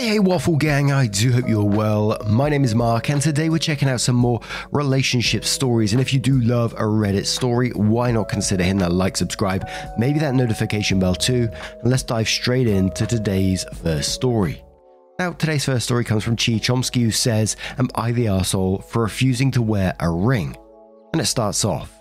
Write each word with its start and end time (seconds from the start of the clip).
Hey, 0.00 0.08
hey, 0.08 0.18
Waffle 0.18 0.56
Gang, 0.56 0.90
I 0.92 1.06
do 1.08 1.30
hope 1.30 1.46
you're 1.46 1.62
well. 1.62 2.16
My 2.26 2.48
name 2.48 2.64
is 2.64 2.74
Mark, 2.74 3.10
and 3.10 3.20
today 3.20 3.50
we're 3.50 3.58
checking 3.58 3.86
out 3.86 4.00
some 4.00 4.16
more 4.16 4.40
relationship 4.72 5.44
stories. 5.44 5.92
And 5.92 6.00
if 6.00 6.14
you 6.14 6.18
do 6.18 6.40
love 6.40 6.72
a 6.72 6.84
Reddit 6.84 7.26
story, 7.26 7.68
why 7.72 8.10
not 8.10 8.30
consider 8.30 8.62
hitting 8.62 8.78
that 8.78 8.92
like, 8.92 9.14
subscribe, 9.18 9.68
maybe 9.98 10.18
that 10.20 10.34
notification 10.34 10.98
bell 10.98 11.14
too? 11.14 11.50
And 11.82 11.90
let's 11.90 12.02
dive 12.02 12.30
straight 12.30 12.66
into 12.66 13.06
today's 13.06 13.66
first 13.82 14.14
story. 14.14 14.64
Now, 15.18 15.32
today's 15.32 15.66
first 15.66 15.84
story 15.84 16.04
comes 16.04 16.24
from 16.24 16.36
Chi 16.36 16.52
Chomsky, 16.52 17.02
who 17.02 17.10
says, 17.10 17.58
Am 17.76 17.90
I 17.94 18.12
the 18.12 18.28
asshole 18.28 18.78
for 18.78 19.02
refusing 19.02 19.50
to 19.50 19.60
wear 19.60 19.94
a 20.00 20.08
ring? 20.08 20.56
And 21.12 21.20
it 21.20 21.26
starts 21.26 21.62
off. 21.62 21.92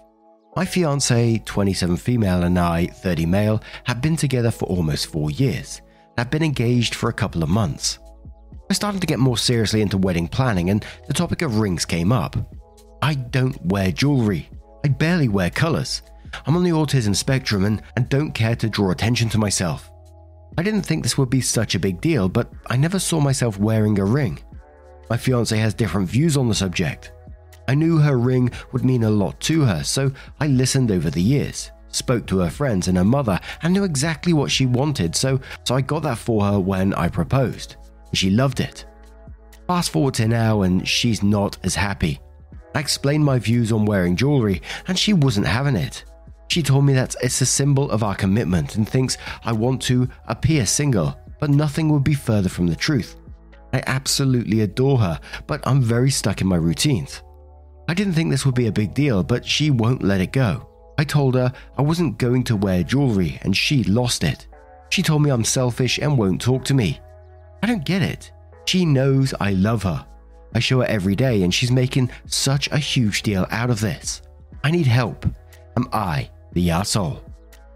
My 0.56 0.64
fiance, 0.64 1.42
27 1.44 1.98
female, 1.98 2.44
and 2.44 2.58
I, 2.58 2.86
30 2.88 3.26
male, 3.26 3.62
have 3.84 4.02
been 4.02 4.16
together 4.16 4.52
for 4.52 4.68
almost 4.68 5.08
four 5.08 5.32
years. 5.32 5.82
I've 6.20 6.32
been 6.32 6.44
engaged 6.44 6.96
for 6.96 7.10
a 7.10 7.14
couple 7.14 7.44
of 7.44 7.50
months. 7.50 8.00
I 8.70 8.74
started 8.74 9.02
to 9.02 9.08
get 9.08 9.20
more 9.20 9.38
seriously 9.38 9.82
into 9.82 9.98
wedding 9.98 10.28
planning, 10.28 10.70
and 10.70 10.86
the 11.08 11.14
topic 11.14 11.42
of 11.42 11.60
rings 11.60 11.86
came 11.86 12.12
up. 12.12 12.36
I 13.02 13.16
don't 13.16 13.64
wear 13.66 13.92
jewelry. 13.92 14.50
I 14.86 14.90
barely 14.90 15.28
wear 15.28 15.50
colours. 15.50 16.02
I'm 16.46 16.56
on 16.56 16.64
the 16.64 16.72
autism 16.72 17.16
spectrum 17.16 17.66
and, 17.66 17.82
and 17.96 18.10
don't 18.10 18.34
care 18.34 18.56
to 18.58 18.70
draw 18.70 18.92
attention 18.92 19.30
to 19.30 19.38
myself. 19.38 19.90
I 20.58 20.64
didn't 20.64 20.84
think 20.84 21.04
this 21.04 21.18
would 21.18 21.30
be 21.30 21.42
such 21.42 21.76
a 21.76 21.80
big 21.80 22.02
deal, 22.02 22.30
but 22.30 22.52
I 22.68 22.76
never 22.76 23.00
saw 23.00 23.20
myself 23.20 23.58
wearing 23.58 23.98
a 23.98 24.06
ring. 24.06 24.40
My 25.10 25.18
fiance 25.18 25.58
has 25.58 25.74
different 25.74 26.10
views 26.10 26.38
on 26.38 26.48
the 26.48 26.56
subject. 26.56 27.12
I 27.68 27.76
knew 27.76 27.98
her 27.98 28.18
ring 28.18 28.52
would 28.72 28.84
mean 28.84 29.04
a 29.04 29.10
lot 29.10 29.40
to 29.42 29.62
her, 29.62 29.84
so 29.84 30.12
I 30.40 30.48
listened 30.48 30.92
over 30.92 31.10
the 31.10 31.22
years 31.22 31.72
spoke 31.90 32.26
to 32.28 32.40
her 32.40 32.50
friends 32.50 32.88
and 32.88 32.98
her 32.98 33.04
mother, 33.04 33.40
and 33.62 33.74
knew 33.74 33.84
exactly 33.84 34.34
what 34.34 34.52
she 34.52 34.66
wanted, 34.66 35.16
so, 35.16 35.40
so 35.64 35.76
I 35.76 35.82
got 35.82 36.04
that 36.04 36.18
for 36.18 36.44
her 36.44 36.60
when 36.60 36.94
I 36.94 37.10
proposed. 37.10 37.76
She 38.14 38.30
loved 38.30 38.60
it. 38.60 38.86
Fast 39.68 39.92
forward 39.92 40.16
to 40.16 40.28
now, 40.28 40.64
and 40.64 40.88
she's 40.88 41.22
not 41.22 41.58
as 41.64 41.76
happy. 41.76 42.20
I 42.74 42.80
explained 42.80 43.26
my 43.26 43.40
views 43.40 43.72
on 43.72 43.86
wearing 43.86 44.16
jewelry, 44.16 44.62
and 44.88 44.98
she 44.98 45.14
wasn't 45.14 45.48
having 45.48 45.76
it. 45.76 46.04
She 46.48 46.64
told 46.64 46.86
me 46.86 46.94
that 46.94 47.16
it's 47.22 47.42
a 47.42 47.46
symbol 47.46 47.92
of 47.92 48.04
our 48.04 48.16
commitment 48.16 48.76
and 48.76 48.88
thinks 48.88 49.18
I 49.44 49.54
want 49.54 49.82
to 49.84 50.10
appear 50.28 50.66
single, 50.66 51.20
but 51.40 51.52
nothing 51.52 51.90
would 51.90 52.04
be 52.04 52.16
further 52.16 52.50
from 52.50 52.68
the 52.68 52.76
truth. 52.76 53.16
I 53.72 53.84
absolutely 53.86 54.62
adore 54.62 54.98
her, 55.00 55.20
but 55.46 55.62
I'm 55.68 55.82
very 55.82 56.10
stuck 56.10 56.42
in 56.42 56.48
my 56.48 56.56
routines. 56.56 57.22
I 57.88 57.94
didn't 57.94 58.14
think 58.14 58.32
this 58.32 58.46
would 58.46 58.56
be 58.56 58.68
a 58.68 58.72
big 58.72 58.94
deal, 58.94 59.24
but 59.24 59.46
she 59.46 59.70
won't 59.70 60.04
let 60.04 60.22
it 60.22 60.32
go. 60.32 60.69
I 61.00 61.06
told 61.06 61.36
her 61.36 61.54
I 61.78 61.82
wasn't 61.82 62.18
going 62.18 62.44
to 62.44 62.58
wear 62.58 62.84
jewelry 62.84 63.40
and 63.44 63.56
she 63.56 63.86
lost 63.86 64.22
it. 64.26 64.48
She 64.90 65.02
told 65.02 65.22
me 65.22 65.30
I'm 65.30 65.46
selfish 65.46 65.98
and 65.98 66.18
won't 66.18 66.42
talk 66.42 66.66
to 66.66 66.74
me. 66.74 67.00
I 67.64 67.68
don't 67.68 67.86
get 67.86 68.02
it. 68.02 68.34
She 68.66 68.84
knows 68.84 69.34
I 69.40 69.52
love 69.52 69.84
her. 69.84 70.06
I 70.54 70.60
show 70.60 70.82
her 70.82 70.88
every 70.88 71.16
day 71.16 71.44
and 71.44 71.54
she's 71.54 71.72
making 71.72 72.12
such 72.26 72.68
a 72.68 72.78
huge 72.78 73.24
deal 73.24 73.48
out 73.50 73.70
of 73.70 73.80
this. 73.80 74.24
I 74.62 74.72
need 74.72 74.88
help. 74.88 75.26
Am 75.78 75.88
I 75.94 76.30
the 76.52 76.70
asshole? 76.70 77.24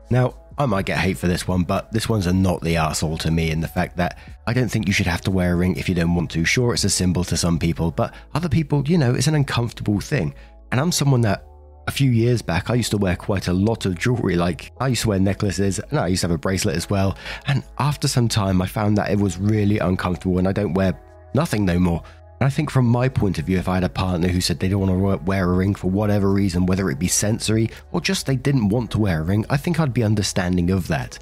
Now, 0.09 0.35
I 0.57 0.65
might 0.65 0.85
get 0.85 0.99
hate 0.99 1.17
for 1.17 1.27
this 1.27 1.47
one, 1.47 1.63
but 1.63 1.93
this 1.93 2.09
one's 2.09 2.27
a 2.27 2.33
not 2.33 2.59
the 2.59 2.75
asshole 2.75 3.19
to 3.19 3.31
me 3.31 3.51
in 3.51 3.61
the 3.61 3.69
fact 3.69 3.95
that 3.95 4.19
I 4.45 4.51
don't 4.51 4.67
think 4.67 4.85
you 4.85 4.93
should 4.93 5.07
have 5.07 5.21
to 5.21 5.31
wear 5.31 5.53
a 5.53 5.55
ring 5.55 5.77
if 5.77 5.87
you 5.87 5.95
don't 5.95 6.13
want 6.13 6.29
to. 6.31 6.43
Sure, 6.43 6.73
it's 6.73 6.83
a 6.83 6.89
symbol 6.89 7.23
to 7.23 7.37
some 7.37 7.57
people, 7.57 7.89
but 7.89 8.13
other 8.33 8.49
people, 8.49 8.83
you 8.85 8.97
know, 8.97 9.13
it's 9.13 9.27
an 9.27 9.35
uncomfortable 9.35 10.01
thing. 10.01 10.35
And 10.73 10.81
I'm 10.81 10.91
someone 10.91 11.21
that 11.21 11.45
a 11.87 11.91
few 11.91 12.11
years 12.11 12.41
back, 12.41 12.69
I 12.69 12.75
used 12.75 12.91
to 12.91 12.97
wear 12.97 13.15
quite 13.15 13.47
a 13.47 13.53
lot 13.53 13.85
of 13.85 13.97
jewelry. 13.97 14.35
Like, 14.35 14.71
I 14.79 14.87
used 14.87 15.03
to 15.03 15.09
wear 15.09 15.19
necklaces 15.19 15.79
and 15.79 15.99
I 15.99 16.07
used 16.07 16.21
to 16.21 16.27
have 16.27 16.35
a 16.35 16.37
bracelet 16.37 16.75
as 16.75 16.89
well. 16.89 17.17
And 17.47 17.63
after 17.79 18.07
some 18.07 18.27
time, 18.27 18.61
I 18.61 18.67
found 18.67 18.97
that 18.97 19.11
it 19.11 19.19
was 19.19 19.37
really 19.37 19.79
uncomfortable 19.79 20.37
and 20.37 20.47
I 20.47 20.51
don't 20.51 20.73
wear 20.73 20.99
nothing 21.33 21.65
no 21.65 21.79
more. 21.79 22.03
And 22.39 22.47
I 22.47 22.49
think, 22.49 22.69
from 22.69 22.85
my 22.85 23.07
point 23.07 23.39
of 23.39 23.45
view, 23.45 23.57
if 23.57 23.69
I 23.69 23.75
had 23.75 23.83
a 23.83 23.89
partner 23.89 24.27
who 24.27 24.41
said 24.41 24.59
they 24.59 24.67
don't 24.67 24.87
want 24.87 25.19
to 25.19 25.25
wear 25.25 25.49
a 25.49 25.53
ring 25.53 25.75
for 25.75 25.89
whatever 25.89 26.31
reason, 26.31 26.65
whether 26.65 26.89
it 26.89 26.99
be 26.99 27.07
sensory 27.07 27.69
or 27.91 28.01
just 28.01 28.25
they 28.25 28.35
didn't 28.35 28.69
want 28.69 28.91
to 28.91 28.99
wear 28.99 29.21
a 29.21 29.23
ring, 29.23 29.45
I 29.49 29.57
think 29.57 29.79
I'd 29.79 29.93
be 29.93 30.03
understanding 30.03 30.71
of 30.71 30.87
that. 30.87 31.19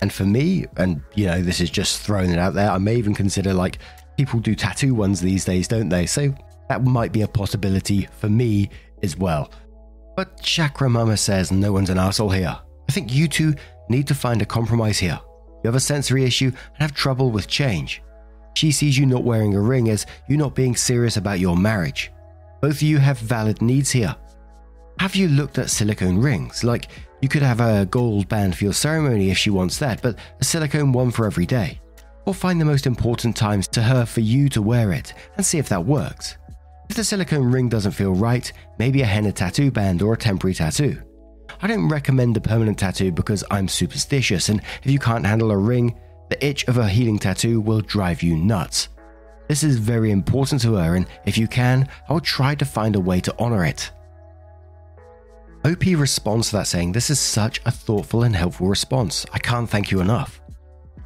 And 0.00 0.12
for 0.12 0.24
me, 0.24 0.66
and 0.76 1.02
you 1.14 1.26
know, 1.26 1.42
this 1.42 1.60
is 1.60 1.70
just 1.70 2.02
throwing 2.02 2.30
it 2.30 2.38
out 2.38 2.54
there, 2.54 2.70
I 2.70 2.78
may 2.78 2.96
even 2.96 3.14
consider 3.14 3.52
like 3.52 3.78
people 4.16 4.40
do 4.40 4.54
tattoo 4.54 4.94
ones 4.94 5.20
these 5.20 5.44
days, 5.44 5.68
don't 5.68 5.88
they? 5.88 6.06
So 6.06 6.34
that 6.68 6.84
might 6.84 7.12
be 7.12 7.22
a 7.22 7.28
possibility 7.28 8.08
for 8.18 8.28
me 8.28 8.70
as 9.02 9.16
well. 9.16 9.50
But 10.16 10.40
Chakra 10.40 10.88
Mama 10.88 11.16
says 11.16 11.50
no 11.50 11.72
one's 11.72 11.90
an 11.90 11.98
asshole 11.98 12.30
here. 12.30 12.56
I 12.88 12.92
think 12.92 13.12
you 13.12 13.28
two 13.28 13.54
need 13.88 14.06
to 14.08 14.14
find 14.14 14.40
a 14.42 14.46
compromise 14.46 14.98
here. 14.98 15.18
You 15.62 15.68
have 15.68 15.74
a 15.74 15.80
sensory 15.80 16.24
issue 16.24 16.46
and 16.46 16.78
have 16.78 16.92
trouble 16.92 17.30
with 17.30 17.48
change. 17.48 18.02
She 18.54 18.70
sees 18.70 18.96
you 18.96 19.06
not 19.06 19.24
wearing 19.24 19.54
a 19.54 19.60
ring 19.60 19.88
as 19.88 20.06
you 20.28 20.36
not 20.36 20.54
being 20.54 20.76
serious 20.76 21.16
about 21.16 21.40
your 21.40 21.56
marriage. 21.56 22.12
Both 22.60 22.76
of 22.76 22.82
you 22.82 22.98
have 22.98 23.18
valid 23.18 23.60
needs 23.60 23.90
here. 23.90 24.14
Have 25.00 25.16
you 25.16 25.28
looked 25.28 25.58
at 25.58 25.70
silicone 25.70 26.18
rings? 26.18 26.62
Like, 26.62 26.88
you 27.20 27.28
could 27.28 27.42
have 27.42 27.60
a 27.60 27.86
gold 27.86 28.28
band 28.28 28.56
for 28.56 28.64
your 28.64 28.72
ceremony 28.72 29.30
if 29.30 29.38
she 29.38 29.50
wants 29.50 29.78
that, 29.78 30.02
but 30.02 30.16
a 30.40 30.44
silicone 30.44 30.92
one 30.92 31.10
for 31.10 31.26
every 31.26 31.46
day. 31.46 31.80
Or 32.26 32.34
find 32.34 32.60
the 32.60 32.64
most 32.64 32.86
important 32.86 33.36
times 33.36 33.66
to 33.68 33.82
her 33.82 34.06
for 34.06 34.20
you 34.20 34.48
to 34.50 34.62
wear 34.62 34.92
it 34.92 35.12
and 35.36 35.44
see 35.44 35.58
if 35.58 35.68
that 35.70 35.84
works. 35.84 36.36
If 36.88 36.96
the 36.96 37.04
silicone 37.04 37.50
ring 37.50 37.68
doesn't 37.68 37.92
feel 37.92 38.14
right, 38.14 38.52
maybe 38.78 39.02
a 39.02 39.06
henna 39.06 39.32
tattoo 39.32 39.70
band 39.70 40.02
or 40.02 40.14
a 40.14 40.18
temporary 40.18 40.54
tattoo. 40.54 41.02
I 41.62 41.66
don't 41.66 41.88
recommend 41.88 42.36
a 42.36 42.40
permanent 42.40 42.78
tattoo 42.78 43.12
because 43.12 43.44
I'm 43.50 43.68
superstitious, 43.68 44.48
and 44.48 44.60
if 44.82 44.90
you 44.90 44.98
can't 44.98 45.26
handle 45.26 45.50
a 45.50 45.56
ring, 45.56 45.98
the 46.30 46.44
itch 46.44 46.64
of 46.68 46.78
a 46.78 46.88
healing 46.88 47.18
tattoo 47.18 47.60
will 47.60 47.80
drive 47.80 48.22
you 48.22 48.36
nuts. 48.36 48.88
This 49.48 49.62
is 49.62 49.78
very 49.78 50.10
important 50.10 50.62
to 50.62 50.74
her, 50.74 50.96
and 50.96 51.06
if 51.26 51.36
you 51.36 51.46
can, 51.46 51.88
I 52.08 52.12
will 52.12 52.20
try 52.20 52.54
to 52.54 52.64
find 52.64 52.96
a 52.96 53.00
way 53.00 53.20
to 53.20 53.34
honor 53.38 53.64
it. 53.64 53.90
OP 55.64 55.84
responds 55.84 56.50
to 56.50 56.56
that 56.56 56.66
saying, 56.66 56.92
This 56.92 57.10
is 57.10 57.18
such 57.18 57.60
a 57.64 57.70
thoughtful 57.70 58.22
and 58.22 58.36
helpful 58.36 58.68
response. 58.68 59.24
I 59.32 59.38
can't 59.38 59.68
thank 59.68 59.90
you 59.90 60.00
enough. 60.00 60.40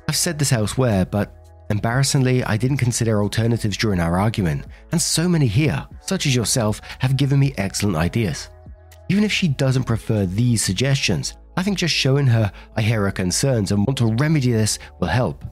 I've 0.09 0.17
said 0.17 0.39
this 0.39 0.53
elsewhere, 0.53 1.05
but 1.05 1.38
Embarrassingly, 1.71 2.43
I 2.45 2.57
didn't 2.57 2.79
consider 2.79 3.23
alternatives 3.23 3.77
during 3.77 4.01
our 4.01 4.19
argument, 4.19 4.65
and 4.91 5.01
so 5.01 5.29
many 5.29 5.47
here, 5.47 5.87
such 6.01 6.25
as 6.25 6.35
yourself, 6.35 6.81
have 6.99 7.19
given 7.19 7.39
me 7.39 7.53
excellent 7.59 7.97
ideas. 7.97 8.49
Even 9.11 9.23
if 9.23 9.33
she 9.33 9.49
doesn't 9.49 9.85
prefer 9.85 10.25
these 10.25 10.63
suggestions, 10.63 11.37
I 11.57 11.63
think 11.63 11.77
just 11.77 11.95
showing 11.95 12.27
her 12.29 12.51
I 12.77 12.83
hear 12.83 13.03
her 13.03 13.11
concerns 13.11 13.73
and 13.73 13.87
want 13.87 13.99
to 13.99 14.15
remedy 14.15 14.53
this 14.53 14.79
will 14.99 15.09
help. 15.09 15.45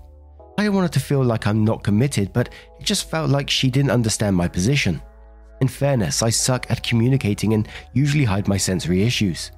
I 0.56 0.64
don't 0.64 0.74
want 0.74 0.86
her 0.86 1.00
to 1.00 1.04
feel 1.04 1.22
like 1.22 1.46
I'm 1.46 1.64
not 1.64 1.82
committed, 1.82 2.32
but 2.32 2.48
it 2.80 2.86
just 2.86 3.10
felt 3.10 3.28
like 3.28 3.50
she 3.50 3.70
didn't 3.70 3.90
understand 3.90 4.36
my 4.36 4.48
position. 4.48 5.02
In 5.60 5.68
fairness, 5.68 6.22
I 6.22 6.30
suck 6.30 6.70
at 6.70 6.82
communicating 6.82 7.52
and 7.52 7.68
usually 7.92 8.24
hide 8.24 8.48
my 8.48 8.56
sensory 8.56 9.02
issues. 9.02 9.52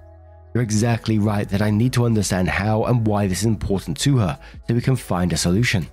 You're 0.55 0.63
exactly 0.65 1.19
right 1.19 1.49
that 1.51 1.63
I 1.63 1.71
need 1.71 1.93
to 1.93 2.05
understand 2.07 2.49
how 2.49 2.85
and 2.85 3.07
why 3.07 3.29
this 3.29 3.41
is 3.41 3.47
important 3.47 3.97
to 3.99 4.17
her 4.19 4.39
so 4.67 4.75
we 4.75 4.81
can 4.81 4.97
find 4.97 5.33
a 5.33 5.37
solution. 5.37 5.87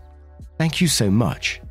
Thank 0.58 0.82
you 0.82 0.88
so 0.88 1.12
much. 1.12 1.62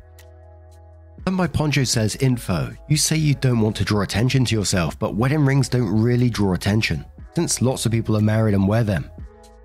And 1.27 1.35
my 1.35 1.47
poncho 1.47 1.83
says 1.83 2.15
info. 2.17 2.71
You 2.87 2.97
say 2.97 3.15
you 3.15 3.33
don't 3.33 3.61
want 3.61 3.75
to 3.77 3.83
draw 3.83 4.01
attention 4.01 4.45
to 4.45 4.55
yourself, 4.55 4.97
but 4.99 5.15
wedding 5.15 5.45
rings 5.45 5.69
don't 5.69 6.01
really 6.01 6.29
draw 6.29 6.53
attention, 6.53 7.03
since 7.35 7.63
lots 7.63 7.85
of 7.85 7.91
people 7.91 8.15
are 8.15 8.21
married 8.21 8.53
and 8.53 8.67
wear 8.67 8.83
them. 8.83 9.09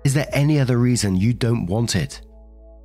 Is 0.03 0.15
there 0.15 0.27
any 0.33 0.59
other 0.59 0.77
reason 0.77 1.15
you 1.15 1.33
don't 1.33 1.67
want 1.67 1.95
it? 1.95 2.21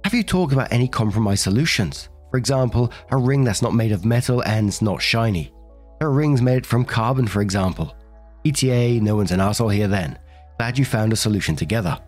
Have 0.05 0.13
you 0.13 0.23
talked 0.23 0.53
about 0.53 0.71
any 0.71 0.89
compromise 0.89 1.41
solutions? 1.41 2.11
For 2.31 2.37
example, 2.37 2.93
a 3.11 3.17
ring 3.17 3.45
that's 3.45 3.63
not 3.63 3.75
made 3.75 3.93
of 3.93 4.05
metal 4.05 4.43
and 4.43 4.81
not 4.83 5.01
shiny. 5.01 5.53
There 5.99 6.09
are 6.09 6.13
rings 6.13 6.43
made 6.43 6.67
from 6.67 6.85
carbon, 6.85 7.27
for 7.27 7.41
example. 7.41 7.97
ETA, 8.45 9.01
no 9.01 9.17
one's 9.17 9.33
an 9.33 9.41
asshole 9.41 9.71
here 9.71 9.89
then. 9.89 10.19
Glad 10.59 10.79
you 10.79 10.85
found 10.85 11.15
a 11.15 11.17
solution 11.17 11.57
together. 11.57 11.99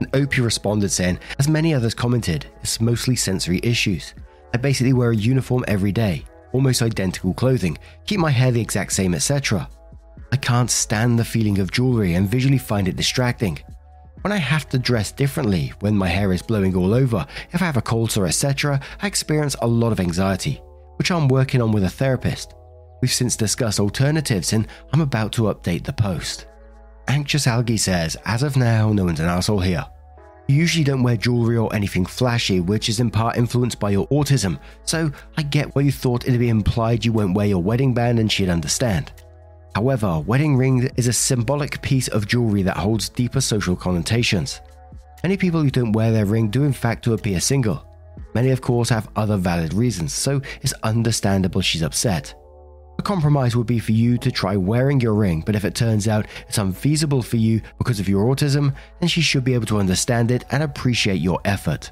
And 0.00 0.08
Opie 0.14 0.40
responded 0.40 0.90
saying, 0.90 1.18
as 1.38 1.48
many 1.48 1.72
others 1.72 1.94
commented, 1.94 2.46
it's 2.62 2.80
mostly 2.80 3.16
sensory 3.16 3.60
issues. 3.62 4.14
I 4.52 4.58
basically 4.58 4.92
wear 4.92 5.10
a 5.10 5.16
uniform 5.16 5.64
every 5.68 5.92
day, 5.92 6.24
almost 6.52 6.82
identical 6.82 7.34
clothing, 7.34 7.78
keep 8.06 8.20
my 8.20 8.30
hair 8.30 8.52
the 8.52 8.60
exact 8.60 8.92
same, 8.92 9.14
etc. 9.14 9.68
I 10.32 10.36
can't 10.36 10.70
stand 10.70 11.18
the 11.18 11.24
feeling 11.24 11.58
of 11.58 11.70
jewelry 11.70 12.14
and 12.14 12.28
visually 12.28 12.58
find 12.58 12.88
it 12.88 12.96
distracting. 12.96 13.58
When 14.22 14.32
I 14.32 14.38
have 14.38 14.68
to 14.70 14.78
dress 14.78 15.12
differently, 15.12 15.72
when 15.80 15.96
my 15.96 16.08
hair 16.08 16.32
is 16.32 16.42
blowing 16.42 16.74
all 16.74 16.94
over, 16.94 17.26
if 17.52 17.60
I 17.60 17.66
have 17.66 17.76
a 17.76 17.82
cold 17.82 18.16
or 18.16 18.26
etc., 18.26 18.80
I 19.02 19.06
experience 19.06 19.54
a 19.60 19.66
lot 19.66 19.92
of 19.92 20.00
anxiety, 20.00 20.62
which 20.96 21.10
I'm 21.10 21.28
working 21.28 21.60
on 21.60 21.72
with 21.72 21.84
a 21.84 21.90
therapist. 21.90 22.54
We've 23.02 23.12
since 23.12 23.36
discussed 23.36 23.78
alternatives 23.78 24.52
and 24.52 24.66
I'm 24.92 25.02
about 25.02 25.32
to 25.32 25.42
update 25.42 25.84
the 25.84 25.92
post. 25.92 26.46
Anxious 27.08 27.46
Algae 27.46 27.76
says, 27.76 28.16
as 28.24 28.42
of 28.42 28.56
now, 28.56 28.92
no 28.92 29.04
one's 29.04 29.20
an 29.20 29.26
asshole 29.26 29.60
here. 29.60 29.86
You 30.48 30.56
usually 30.56 30.84
don't 30.84 31.02
wear 31.02 31.16
jewelry 31.16 31.56
or 31.56 31.74
anything 31.74 32.04
flashy, 32.04 32.60
which 32.60 32.88
is 32.88 33.00
in 33.00 33.10
part 33.10 33.36
influenced 33.36 33.80
by 33.80 33.90
your 33.90 34.06
autism, 34.08 34.58
so 34.84 35.10
I 35.38 35.42
get 35.42 35.74
why 35.74 35.82
you 35.82 35.92
thought 35.92 36.26
it'd 36.26 36.38
be 36.38 36.50
implied 36.50 37.04
you 37.04 37.12
won't 37.12 37.34
wear 37.34 37.46
your 37.46 37.62
wedding 37.62 37.94
band 37.94 38.18
and 38.18 38.30
she'd 38.30 38.50
understand. 38.50 39.12
However, 39.74 40.20
wedding 40.20 40.56
ring 40.56 40.90
is 40.96 41.08
a 41.08 41.12
symbolic 41.12 41.80
piece 41.82 42.08
of 42.08 42.28
jewelry 42.28 42.62
that 42.62 42.76
holds 42.76 43.08
deeper 43.08 43.40
social 43.40 43.74
connotations. 43.74 44.60
Many 45.22 45.36
people 45.38 45.62
who 45.62 45.70
don't 45.70 45.92
wear 45.92 46.12
their 46.12 46.26
ring 46.26 46.48
do 46.48 46.64
in 46.64 46.72
fact 46.72 47.04
to 47.04 47.14
appear 47.14 47.40
single. 47.40 47.86
Many 48.34 48.50
of 48.50 48.60
course 48.60 48.90
have 48.90 49.08
other 49.16 49.36
valid 49.36 49.72
reasons, 49.72 50.12
so 50.12 50.42
it's 50.60 50.74
understandable 50.82 51.62
she's 51.62 51.82
upset. 51.82 52.34
A 52.98 53.02
compromise 53.02 53.56
would 53.56 53.66
be 53.66 53.78
for 53.78 53.92
you 53.92 54.18
to 54.18 54.30
try 54.30 54.56
wearing 54.56 55.00
your 55.00 55.14
ring, 55.14 55.42
but 55.44 55.56
if 55.56 55.64
it 55.64 55.74
turns 55.74 56.06
out 56.06 56.26
it's 56.48 56.58
unfeasible 56.58 57.22
for 57.22 57.36
you 57.36 57.60
because 57.78 58.00
of 58.00 58.08
your 58.08 58.24
autism, 58.26 58.74
then 59.00 59.08
she 59.08 59.20
should 59.20 59.44
be 59.44 59.54
able 59.54 59.66
to 59.66 59.78
understand 59.78 60.30
it 60.30 60.44
and 60.50 60.62
appreciate 60.62 61.20
your 61.20 61.40
effort. 61.44 61.90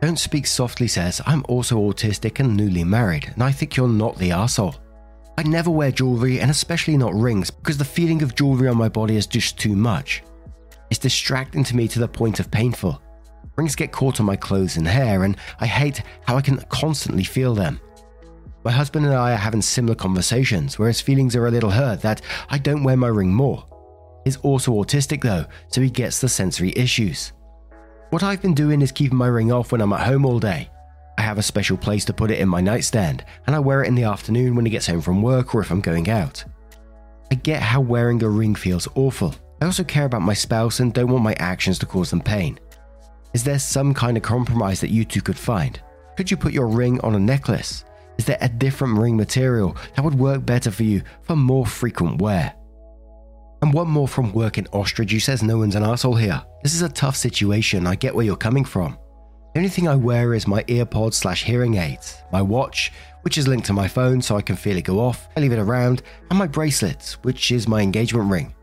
Don't 0.00 0.18
Speak 0.18 0.46
Softly 0.46 0.88
says, 0.88 1.20
I'm 1.26 1.44
also 1.48 1.78
autistic 1.80 2.40
and 2.40 2.56
newly 2.56 2.84
married, 2.84 3.30
and 3.34 3.42
I 3.42 3.52
think 3.52 3.76
you're 3.76 3.88
not 3.88 4.16
the 4.16 4.32
asshole. 4.32 4.76
I 5.36 5.42
never 5.42 5.70
wear 5.70 5.92
jewelry 5.92 6.40
and 6.40 6.50
especially 6.50 6.96
not 6.96 7.14
rings 7.14 7.50
because 7.50 7.78
the 7.78 7.84
feeling 7.84 8.22
of 8.22 8.34
jewelry 8.34 8.68
on 8.68 8.76
my 8.76 8.88
body 8.88 9.16
is 9.16 9.26
just 9.26 9.58
too 9.58 9.76
much. 9.76 10.22
It's 10.90 10.98
distracting 10.98 11.62
to 11.64 11.76
me 11.76 11.86
to 11.88 11.98
the 11.98 12.08
point 12.08 12.40
of 12.40 12.50
painful. 12.50 13.00
Rings 13.56 13.76
get 13.76 13.92
caught 13.92 14.20
on 14.20 14.26
my 14.26 14.36
clothes 14.36 14.76
and 14.76 14.86
hair, 14.86 15.24
and 15.24 15.36
I 15.60 15.66
hate 15.66 16.02
how 16.26 16.36
I 16.36 16.40
can 16.40 16.58
constantly 16.70 17.24
feel 17.24 17.54
them. 17.54 17.80
My 18.64 18.72
husband 18.72 19.06
and 19.06 19.14
I 19.14 19.32
are 19.32 19.36
having 19.36 19.62
similar 19.62 19.94
conversations 19.94 20.78
where 20.78 20.88
his 20.88 21.00
feelings 21.00 21.36
are 21.36 21.46
a 21.46 21.50
little 21.50 21.70
hurt 21.70 22.02
that 22.02 22.22
I 22.50 22.58
don't 22.58 22.82
wear 22.82 22.96
my 22.96 23.08
ring 23.08 23.32
more. 23.32 23.64
He's 24.24 24.36
also 24.38 24.72
autistic 24.72 25.22
though, 25.22 25.46
so 25.68 25.80
he 25.80 25.90
gets 25.90 26.20
the 26.20 26.28
sensory 26.28 26.72
issues. 26.76 27.32
What 28.10 28.22
I've 28.22 28.42
been 28.42 28.54
doing 28.54 28.82
is 28.82 28.92
keeping 28.92 29.18
my 29.18 29.28
ring 29.28 29.52
off 29.52 29.72
when 29.72 29.80
I'm 29.80 29.92
at 29.92 30.06
home 30.06 30.24
all 30.26 30.38
day 30.38 30.70
I 31.18 31.22
have 31.22 31.36
a 31.36 31.42
special 31.42 31.76
place 31.76 32.04
to 32.04 32.12
put 32.12 32.30
it 32.30 32.38
in 32.38 32.48
my 32.48 32.60
nightstand, 32.60 33.24
and 33.48 33.56
I 33.56 33.58
wear 33.58 33.82
it 33.82 33.88
in 33.88 33.96
the 33.96 34.04
afternoon 34.04 34.54
when 34.54 34.64
he 34.64 34.70
gets 34.70 34.86
home 34.86 35.00
from 35.00 35.20
work 35.20 35.52
or 35.52 35.60
if 35.60 35.72
I'm 35.72 35.80
going 35.80 36.08
out. 36.08 36.44
I 37.32 37.34
get 37.34 37.60
how 37.60 37.80
wearing 37.80 38.22
a 38.22 38.28
ring 38.28 38.54
feels 38.54 38.86
awful. 38.94 39.34
I 39.60 39.64
also 39.64 39.82
care 39.82 40.04
about 40.04 40.22
my 40.22 40.32
spouse 40.32 40.78
and 40.78 40.94
don't 40.94 41.10
want 41.10 41.24
my 41.24 41.34
actions 41.40 41.76
to 41.80 41.86
cause 41.86 42.10
them 42.10 42.20
pain. 42.20 42.60
Is 43.34 43.42
there 43.42 43.58
some 43.58 43.94
kind 43.94 44.16
of 44.16 44.22
compromise 44.22 44.80
that 44.80 44.92
you 44.92 45.04
two 45.04 45.20
could 45.20 45.36
find? 45.36 45.80
Could 46.16 46.30
you 46.30 46.36
put 46.36 46.52
your 46.52 46.68
ring 46.68 47.00
on 47.00 47.16
a 47.16 47.18
necklace? 47.18 47.84
Is 48.18 48.24
there 48.24 48.38
a 48.40 48.48
different 48.48 48.98
ring 48.98 49.16
material 49.16 49.76
that 49.94 50.04
would 50.04 50.18
work 50.18 50.44
better 50.44 50.70
for 50.70 50.82
you 50.82 51.02
for 51.22 51.36
more 51.36 51.64
frequent 51.64 52.20
wear? 52.20 52.54
And 53.62 53.72
one 53.72 53.88
more 53.88 54.08
from 54.08 54.32
work 54.32 54.58
in 54.58 54.66
Ostrich 54.68 55.12
who 55.12 55.20
says 55.20 55.42
no 55.42 55.58
one's 55.58 55.76
an 55.76 55.84
asshole 55.84 56.16
here. 56.16 56.42
This 56.62 56.74
is 56.74 56.82
a 56.82 56.88
tough 56.88 57.16
situation, 57.16 57.86
I 57.86 57.94
get 57.94 58.14
where 58.14 58.24
you're 58.24 58.36
coming 58.36 58.64
from. 58.64 58.98
The 59.54 59.60
only 59.60 59.70
thing 59.70 59.88
I 59.88 59.94
wear 59.94 60.34
is 60.34 60.46
my 60.46 60.62
earpods 60.64 61.14
slash 61.14 61.44
hearing 61.44 61.76
aids, 61.76 62.22
my 62.32 62.42
watch, 62.42 62.92
which 63.22 63.38
is 63.38 63.48
linked 63.48 63.66
to 63.66 63.72
my 63.72 63.88
phone 63.88 64.20
so 64.20 64.36
I 64.36 64.42
can 64.42 64.56
feel 64.56 64.76
it 64.76 64.84
go 64.84 65.00
off, 65.00 65.28
I 65.36 65.40
leave 65.40 65.52
it 65.52 65.58
around, 65.58 66.02
and 66.30 66.38
my 66.38 66.46
bracelets, 66.46 67.14
which 67.24 67.50
is 67.50 67.66
my 67.66 67.80
engagement 67.80 68.30
ring. 68.30 68.54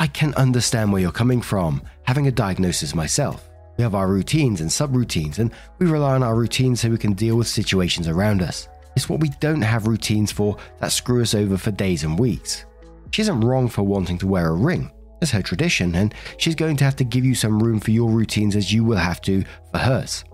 I 0.00 0.06
can 0.06 0.34
understand 0.34 0.92
where 0.92 1.02
you're 1.02 1.12
coming 1.12 1.42
from, 1.42 1.82
having 2.04 2.26
a 2.26 2.32
diagnosis 2.32 2.94
myself. 2.94 3.47
We 3.78 3.84
have 3.84 3.94
our 3.94 4.08
routines 4.08 4.60
and 4.60 4.68
subroutines, 4.68 5.38
and 5.38 5.52
we 5.78 5.86
rely 5.86 6.16
on 6.16 6.24
our 6.24 6.34
routines 6.34 6.80
so 6.80 6.90
we 6.90 6.98
can 6.98 7.12
deal 7.12 7.36
with 7.36 7.46
situations 7.46 8.08
around 8.08 8.42
us. 8.42 8.68
It's 8.96 9.08
what 9.08 9.20
we 9.20 9.28
don't 9.38 9.62
have 9.62 9.86
routines 9.86 10.32
for 10.32 10.56
that 10.80 10.90
screw 10.90 11.22
us 11.22 11.32
over 11.32 11.56
for 11.56 11.70
days 11.70 12.02
and 12.02 12.18
weeks. 12.18 12.64
She 13.12 13.22
isn't 13.22 13.40
wrong 13.40 13.68
for 13.68 13.84
wanting 13.84 14.18
to 14.18 14.26
wear 14.26 14.48
a 14.48 14.52
ring. 14.52 14.90
It's 15.22 15.30
her 15.30 15.42
tradition, 15.42 15.94
and 15.94 16.12
she's 16.38 16.56
going 16.56 16.76
to 16.78 16.84
have 16.84 16.96
to 16.96 17.04
give 17.04 17.24
you 17.24 17.36
some 17.36 17.62
room 17.62 17.78
for 17.78 17.92
your 17.92 18.10
routines 18.10 18.56
as 18.56 18.72
you 18.72 18.82
will 18.82 18.96
have 18.96 19.20
to 19.22 19.44
for 19.70 19.78
hers. 19.78 20.24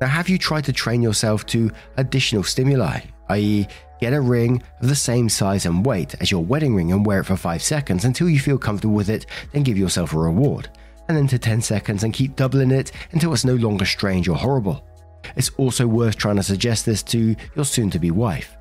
Now, 0.00 0.08
have 0.08 0.28
you 0.28 0.36
tried 0.36 0.64
to 0.64 0.72
train 0.72 1.00
yourself 1.00 1.46
to 1.46 1.70
additional 1.96 2.42
stimuli, 2.42 3.02
i.e., 3.28 3.68
get 4.00 4.14
a 4.14 4.20
ring 4.20 4.62
of 4.80 4.88
the 4.88 4.96
same 4.96 5.28
size 5.28 5.64
and 5.64 5.86
weight 5.86 6.16
as 6.20 6.30
your 6.32 6.44
wedding 6.44 6.74
ring 6.74 6.90
and 6.90 7.06
wear 7.06 7.20
it 7.20 7.24
for 7.24 7.36
5 7.36 7.62
seconds 7.62 8.04
until 8.04 8.28
you 8.28 8.40
feel 8.40 8.58
comfortable 8.58 8.94
with 8.94 9.10
it, 9.10 9.26
then 9.52 9.62
give 9.62 9.78
yourself 9.78 10.12
a 10.12 10.18
reward, 10.18 10.68
and 11.10 11.18
then 11.18 11.26
to 11.26 11.40
10 11.40 11.60
seconds 11.60 12.04
and 12.04 12.14
keep 12.14 12.36
doubling 12.36 12.70
it 12.70 12.92
until 13.10 13.32
it's 13.32 13.44
no 13.44 13.56
longer 13.56 13.84
strange 13.84 14.28
or 14.28 14.36
horrible. 14.36 14.86
It's 15.34 15.50
also 15.56 15.84
worth 15.84 16.16
trying 16.16 16.36
to 16.36 16.42
suggest 16.44 16.86
this 16.86 17.02
to 17.04 17.34
your 17.56 17.64
soon 17.64 17.90
to 17.90 17.98
be 17.98 18.12
wife. 18.12 18.56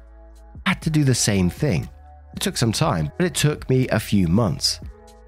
I 0.66 0.70
had 0.70 0.82
to 0.82 0.90
do 0.90 1.04
the 1.04 1.14
same 1.14 1.52
thing. 1.52 1.88
It 2.34 2.40
took 2.40 2.58
some 2.58 2.72
time, 2.72 3.12
but 3.18 3.28
it 3.28 3.36
took 3.36 3.70
me 3.70 3.88
a 3.90 4.00
few 4.00 4.28
months. 4.28 4.80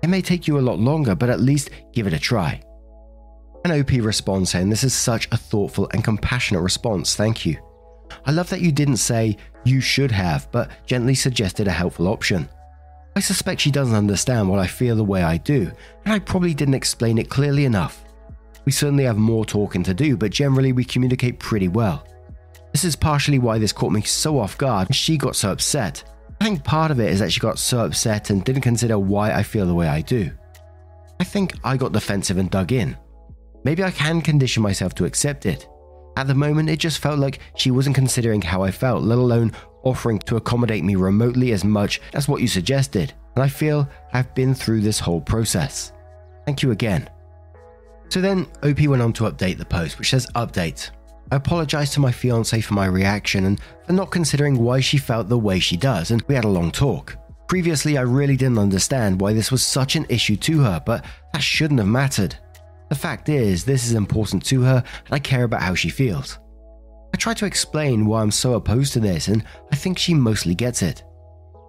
It 0.02 0.08
may 0.08 0.24
take 0.24 0.48
you 0.48 0.58
a 0.58 0.66
lot 0.68 0.80
longer, 0.80 1.14
but 1.14 1.30
at 1.30 1.40
least 1.40 1.70
give 1.94 2.08
it 2.08 2.14
a 2.14 2.20
try. 2.20 2.60
An 3.66 3.72
OP 3.72 3.92
responds 3.92 4.50
saying, 4.50 4.70
This 4.70 4.84
is 4.84 4.96
such 4.96 5.28
a 5.32 5.38
thoughtful 5.38 5.88
and 5.94 6.04
compassionate 6.04 6.64
response, 6.64 7.16
thank 7.16 7.46
you. 7.46 7.56
I 8.26 8.32
love 8.32 8.50
that 8.50 8.62
you 8.62 8.72
didn't 8.72 8.98
say 8.98 9.38
you 9.64 9.80
should 9.80 10.12
have, 10.12 10.52
but 10.52 10.72
gently 10.88 11.14
suggested 11.14 11.68
a 11.68 11.72
helpful 11.72 12.08
option. 12.08 12.50
I 13.16 13.20
suspect 13.20 13.62
she 13.62 13.72
doesn't 13.72 13.96
understand 13.96 14.50
why 14.50 14.60
I 14.60 14.68
feel 14.68 14.96
the 14.96 15.04
way 15.04 15.24
I 15.24 15.38
do, 15.38 15.72
and 16.06 16.14
I 16.14 16.20
probably 16.20 16.54
didn't 16.54 16.76
explain 16.76 17.18
it 17.18 17.30
clearly 17.30 17.66
enough. 17.66 18.06
We 18.66 18.72
certainly 18.72 19.04
have 19.04 19.18
more 19.18 19.46
talking 19.46 19.84
to 19.84 19.94
do, 19.94 20.16
but 20.16 20.32
generally 20.32 20.72
we 20.72 20.86
communicate 20.86 21.40
pretty 21.40 21.68
well. 21.68 22.08
This 22.72 22.86
is 22.86 22.96
partially 22.96 23.40
why 23.40 23.58
this 23.58 23.74
caught 23.74 23.92
me 23.92 24.02
so 24.02 24.40
off 24.40 24.58
guard 24.58 24.88
and 24.88 24.96
she 24.96 25.18
got 25.18 25.36
so 25.36 25.52
upset. 25.52 26.04
I 26.40 26.46
think 26.46 26.64
part 26.64 26.90
of 26.90 27.00
it 27.00 27.12
is 27.12 27.20
that 27.20 27.32
she 27.32 27.40
got 27.40 27.60
so 27.60 27.86
upset 27.86 28.30
and 28.30 28.44
didn't 28.44 28.62
consider 28.62 28.98
why 28.98 29.34
I 29.34 29.44
feel 29.44 29.66
the 29.66 29.76
way 29.76 29.88
I 29.88 30.02
do. 30.02 30.32
I 31.20 31.24
think 31.24 31.54
I 31.64 31.78
got 31.78 31.92
defensive 31.92 32.38
and 32.38 32.50
dug 32.50 32.72
in. 32.72 32.98
Maybe 33.64 33.84
I 33.84 33.92
can 33.92 34.22
condition 34.22 34.64
myself 34.64 34.96
to 34.96 35.06
accept 35.06 35.46
it. 35.46 35.68
At 36.18 36.28
the 36.28 36.36
moment, 36.36 36.70
it 36.70 36.80
just 36.80 37.00
felt 37.00 37.20
like 37.20 37.40
she 37.56 37.72
wasn't 37.72 37.96
considering 37.96 38.42
how 38.42 38.64
I 38.64 38.72
felt, 38.72 39.04
let 39.04 39.18
alone 39.18 39.54
offering 39.84 40.20
to 40.20 40.36
accommodate 40.36 40.84
me 40.84 40.96
remotely 40.96 41.52
as 41.52 41.64
much 41.64 42.02
as 42.14 42.28
what 42.28 42.42
you 42.42 42.48
suggested. 42.48 43.14
And 43.36 43.44
I 43.44 43.48
feel 43.48 43.88
I've 44.14 44.34
been 44.36 44.54
through 44.54 44.82
this 44.82 45.00
whole 45.00 45.22
process. 45.22 45.94
Thank 46.46 46.62
you 46.62 46.72
again. 46.72 47.10
So 48.10 48.20
then, 48.20 48.46
OP 48.64 48.80
went 48.82 49.02
on 49.02 49.14
to 49.14 49.24
update 49.24 49.58
the 49.58 49.66
post, 49.66 49.98
which 49.98 50.10
says 50.10 50.28
Update. 50.36 50.92
I 51.32 51.38
apologize 51.38 51.92
to 51.92 52.02
my 52.02 52.12
fiance 52.12 52.60
for 52.60 52.74
my 52.74 52.88
reaction 52.88 53.46
and 53.46 53.62
for 53.86 53.94
not 53.94 54.12
considering 54.12 54.58
why 54.58 54.82
she 54.82 54.98
felt 54.98 55.30
the 55.30 55.38
way 55.38 55.60
she 55.60 55.78
does, 55.78 56.12
and 56.12 56.22
we 56.24 56.36
had 56.36 56.44
a 56.44 56.50
long 56.50 56.72
talk. 56.72 57.16
Previously, 57.48 57.98
I 57.98 58.02
really 58.02 58.36
didn't 58.36 58.60
understand 58.60 59.22
why 59.22 59.32
this 59.32 59.50
was 59.50 59.64
such 59.64 59.96
an 59.96 60.06
issue 60.10 60.36
to 60.36 60.60
her, 60.60 60.84
but 60.86 61.06
that 61.32 61.42
shouldn't 61.42 61.80
have 61.80 61.88
mattered. 61.88 62.36
The 62.92 62.98
fact 62.98 63.30
is, 63.30 63.64
this 63.64 63.86
is 63.86 63.94
important 63.94 64.44
to 64.48 64.64
her, 64.64 64.84
and 65.06 65.14
I 65.14 65.20
care 65.20 65.46
about 65.46 65.62
how 65.62 65.76
she 65.76 65.88
feels. 65.88 66.40
I 67.14 67.18
try 67.18 67.34
to 67.36 67.46
explain 67.46 68.06
why 68.06 68.22
I'm 68.22 68.32
so 68.32 68.56
opposed 68.56 68.92
to 68.92 69.00
this, 69.00 69.30
and 69.30 69.46
I 69.72 69.78
think 69.78 69.98
she 69.98 70.14
mostly 70.14 70.54
gets 70.56 70.82
it. 70.82 71.02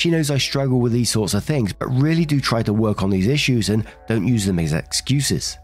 She 0.00 0.10
knows 0.10 0.32
I 0.32 0.38
struggle 0.38 0.80
with 0.80 0.90
these 0.90 1.10
sorts 1.10 1.34
of 1.34 1.44
things, 1.44 1.72
but 1.72 1.86
really 1.90 2.24
do 2.24 2.40
try 2.40 2.64
to 2.64 2.72
work 2.72 3.04
on 3.04 3.10
these 3.10 3.28
issues 3.28 3.68
and 3.68 3.86
don't 4.08 4.26
use 4.26 4.46
them 4.46 4.58
as 4.58 4.72
excuses. 4.72 5.58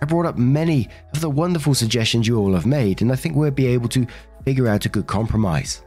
I 0.00 0.04
brought 0.04 0.24
up 0.24 0.38
many 0.38 0.88
of 1.12 1.20
the 1.20 1.30
wonderful 1.30 1.74
suggestions 1.74 2.28
you 2.28 2.38
all 2.38 2.54
have 2.54 2.64
made, 2.64 3.02
and 3.02 3.10
I 3.10 3.16
think 3.16 3.34
we'll 3.34 3.50
be 3.50 3.66
able 3.66 3.88
to 3.88 4.06
figure 4.44 4.68
out 4.68 4.86
a 4.86 4.88
good 4.88 5.08
compromise. 5.08 5.82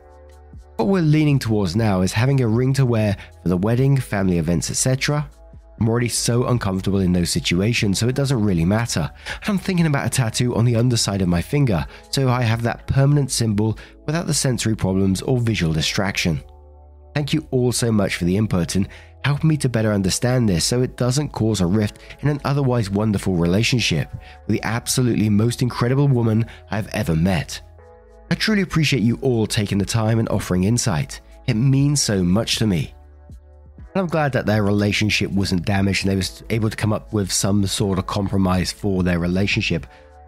What 0.75 0.89
we're 0.89 1.01
leaning 1.03 1.39
towards 1.39 1.73
now 1.73 2.01
is 2.01 2.11
having 2.11 2.41
a 2.41 2.49
ring 2.49 2.73
to 2.73 2.85
wear 2.85 3.15
for 3.41 3.47
the 3.47 3.55
wedding, 3.55 3.95
family 3.95 4.39
events, 4.39 4.69
etc. 4.69 5.29
I'm 5.79 5.89
already 5.89 6.07
so 6.07 6.45
uncomfortable 6.47 6.99
in 6.99 7.11
those 7.11 7.29
situations, 7.29 7.99
so 7.99 8.07
it 8.07 8.15
doesn't 8.15 8.41
really 8.41 8.65
matter. 8.65 9.11
And 9.41 9.49
I'm 9.49 9.57
thinking 9.57 9.87
about 9.87 10.07
a 10.07 10.09
tattoo 10.09 10.55
on 10.55 10.65
the 10.65 10.75
underside 10.75 11.21
of 11.21 11.27
my 11.27 11.41
finger, 11.41 11.85
so 12.09 12.29
I 12.29 12.43
have 12.43 12.61
that 12.63 12.87
permanent 12.87 13.31
symbol 13.31 13.77
without 14.05 14.27
the 14.27 14.33
sensory 14.33 14.75
problems 14.75 15.21
or 15.21 15.39
visual 15.39 15.73
distraction. 15.73 16.41
Thank 17.13 17.33
you 17.33 17.47
all 17.51 17.71
so 17.71 17.91
much 17.91 18.15
for 18.15 18.25
the 18.25 18.37
input, 18.37 18.75
and 18.75 18.87
help 19.25 19.43
me 19.43 19.57
to 19.57 19.67
better 19.67 19.91
understand 19.91 20.47
this 20.47 20.63
so 20.63 20.81
it 20.81 20.97
doesn't 20.97 21.29
cause 21.29 21.59
a 21.59 21.65
rift 21.65 21.99
in 22.21 22.29
an 22.29 22.39
otherwise 22.45 22.89
wonderful 22.89 23.35
relationship 23.35 24.11
with 24.47 24.55
the 24.55 24.63
absolutely 24.63 25.29
most 25.29 25.61
incredible 25.61 26.07
woman 26.07 26.45
I've 26.71 26.87
ever 26.93 27.15
met. 27.15 27.61
I 28.31 28.35
truly 28.35 28.61
appreciate 28.63 29.03
you 29.03 29.19
all 29.21 29.45
taking 29.45 29.77
the 29.77 29.85
time 29.85 30.19
and 30.19 30.29
offering 30.29 30.63
insight. 30.63 31.21
It 31.47 31.55
means 31.55 32.01
so 32.01 32.23
much 32.23 32.55
to 32.57 32.65
me. 32.65 32.94
And 33.95 34.01
I'm 34.01 34.09
glad 34.09 34.33
that 34.33 34.45
their 34.45 34.61
relationship 34.61 35.31
wasn't 35.31 35.65
damaged 35.65 36.05
and 36.05 36.11
they 36.11 36.17
were 36.17 36.47
able 36.49 36.69
to 36.69 36.75
come 36.75 36.91
up 36.91 37.13
with 37.13 37.31
some 37.31 37.65
sort 37.65 37.97
of 37.97 38.05
compromise 38.07 38.69
for 38.69 39.03
their 39.03 39.19
relationship. 39.19 39.87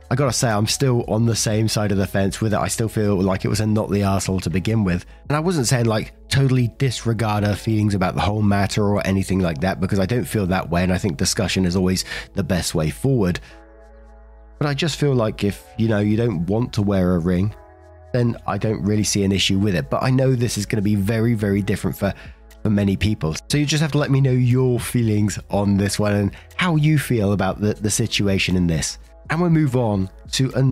I 0.09 0.15
gotta 0.15 0.31
say, 0.31 0.50
I'm 0.50 0.67
still 0.67 1.03
on 1.09 1.25
the 1.25 1.36
same 1.36 1.67
side 1.67 1.91
of 1.91 1.97
the 1.97 2.07
fence 2.07 2.39
with 2.39 2.53
it. 2.53 2.59
I 2.59 2.69
still 2.69 2.88
feel 2.88 3.21
like 3.21 3.43
it 3.43 3.50
was 3.50 3.59
a 3.59 3.67
not 3.67 3.89
the 3.91 4.03
asshole 4.03 4.39
to 4.39 4.50
begin 4.50 4.86
with. 4.86 5.05
And 5.27 5.36
I 5.36 5.41
wasn't 5.41 5.67
saying 5.67 5.86
like 5.86 6.13
totally 6.29 6.69
disregard 6.77 7.43
her 7.43 7.55
feelings 7.55 7.93
about 7.93 8.15
the 8.15 8.21
whole 8.21 8.41
matter 8.41 8.86
or 8.86 9.05
anything 9.05 9.39
like 9.39 9.59
that, 9.59 9.81
because 9.81 10.00
I 10.00 10.05
don't 10.05 10.24
feel 10.24 10.45
that 10.45 10.69
way. 10.69 10.83
And 10.83 10.93
I 10.93 10.97
think 10.97 11.17
discussion 11.17 11.65
is 11.65 11.75
always 11.75 12.05
the 12.36 12.43
best 12.43 12.74
way 12.74 12.89
forward. 12.89 13.41
But 14.59 14.67
I 14.67 14.75
just 14.75 14.97
feel 14.97 15.13
like 15.13 15.43
if, 15.43 15.67
you 15.77 15.89
know, 15.89 16.00
you 16.00 16.15
don't 16.15 16.45
want 16.45 16.71
to 16.74 16.81
wear 16.81 17.15
a 17.15 17.19
ring, 17.19 17.53
then 18.13 18.38
I 18.47 18.57
don't 18.57 18.81
really 18.83 19.03
see 19.03 19.25
an 19.25 19.33
issue 19.33 19.59
with 19.59 19.75
it. 19.75 19.89
But 19.89 20.03
I 20.03 20.09
know 20.09 20.36
this 20.36 20.57
is 20.57 20.65
to 20.65 20.81
be 20.81 20.95
very, 20.95 21.33
very 21.33 21.62
different 21.62 21.97
for 21.97 22.13
for 22.67 22.71
many 22.71 22.97
people. 22.97 23.33
So 23.50 23.57
you 23.57 23.65
just 23.65 23.81
have 23.81 23.93
to 23.93 23.97
let 23.97 24.12
me 24.12 24.19
know 24.19 24.31
your 24.31 24.77
feelings 24.77 25.39
on 25.50 25.77
this 25.77 25.97
one 25.97 26.13
and 26.13 26.31
how 26.57 26.75
you 26.75 27.00
feel 27.00 27.31
about 27.31 27.62
the, 27.62 27.74
the 27.75 27.89
situation 27.89 28.57
in 28.57 28.67
this. 28.67 29.00
And 29.29 29.39
we'll 29.39 29.50
move 29.50 29.77
on 29.77 30.09
to 30.33 30.71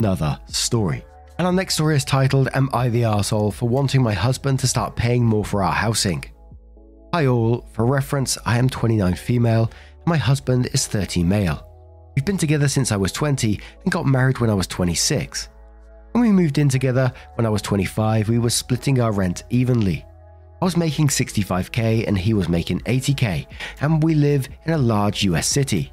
another 0.00 0.38
story. 0.46 1.04
And 1.38 1.46
our 1.46 1.52
next 1.52 1.74
story 1.74 1.94
is 1.94 2.04
titled 2.04 2.48
Am 2.54 2.68
I 2.72 2.88
the 2.88 3.02
Arsehole 3.02 3.52
for 3.52 3.68
wanting 3.68 4.02
my 4.02 4.14
husband 4.14 4.58
to 4.60 4.66
start 4.66 4.96
paying 4.96 5.24
more 5.24 5.44
for 5.44 5.62
our 5.62 5.72
housing? 5.72 6.24
Hi 7.12 7.26
all, 7.26 7.66
for 7.72 7.86
reference, 7.86 8.36
I 8.44 8.58
am 8.58 8.68
29 8.68 9.14
female 9.14 9.70
and 9.98 10.06
my 10.06 10.16
husband 10.16 10.68
is 10.72 10.86
30 10.86 11.22
male. 11.22 11.66
We've 12.16 12.24
been 12.24 12.38
together 12.38 12.66
since 12.66 12.92
I 12.92 12.96
was 12.96 13.12
20 13.12 13.60
and 13.84 13.92
got 13.92 14.06
married 14.06 14.38
when 14.38 14.50
I 14.50 14.54
was 14.54 14.66
26. 14.66 15.48
When 16.12 16.22
we 16.22 16.32
moved 16.32 16.58
in 16.58 16.68
together 16.68 17.12
when 17.34 17.46
I 17.46 17.50
was 17.50 17.62
25, 17.62 18.28
we 18.28 18.38
were 18.38 18.50
splitting 18.50 19.00
our 19.00 19.12
rent 19.12 19.44
evenly. 19.50 20.04
I 20.60 20.64
was 20.64 20.76
making 20.76 21.08
65k 21.08 22.06
and 22.08 22.18
he 22.18 22.34
was 22.34 22.48
making 22.48 22.80
80k, 22.80 23.46
and 23.80 24.02
we 24.02 24.14
live 24.14 24.48
in 24.64 24.72
a 24.72 24.78
large 24.78 25.22
US 25.24 25.46
city. 25.46 25.92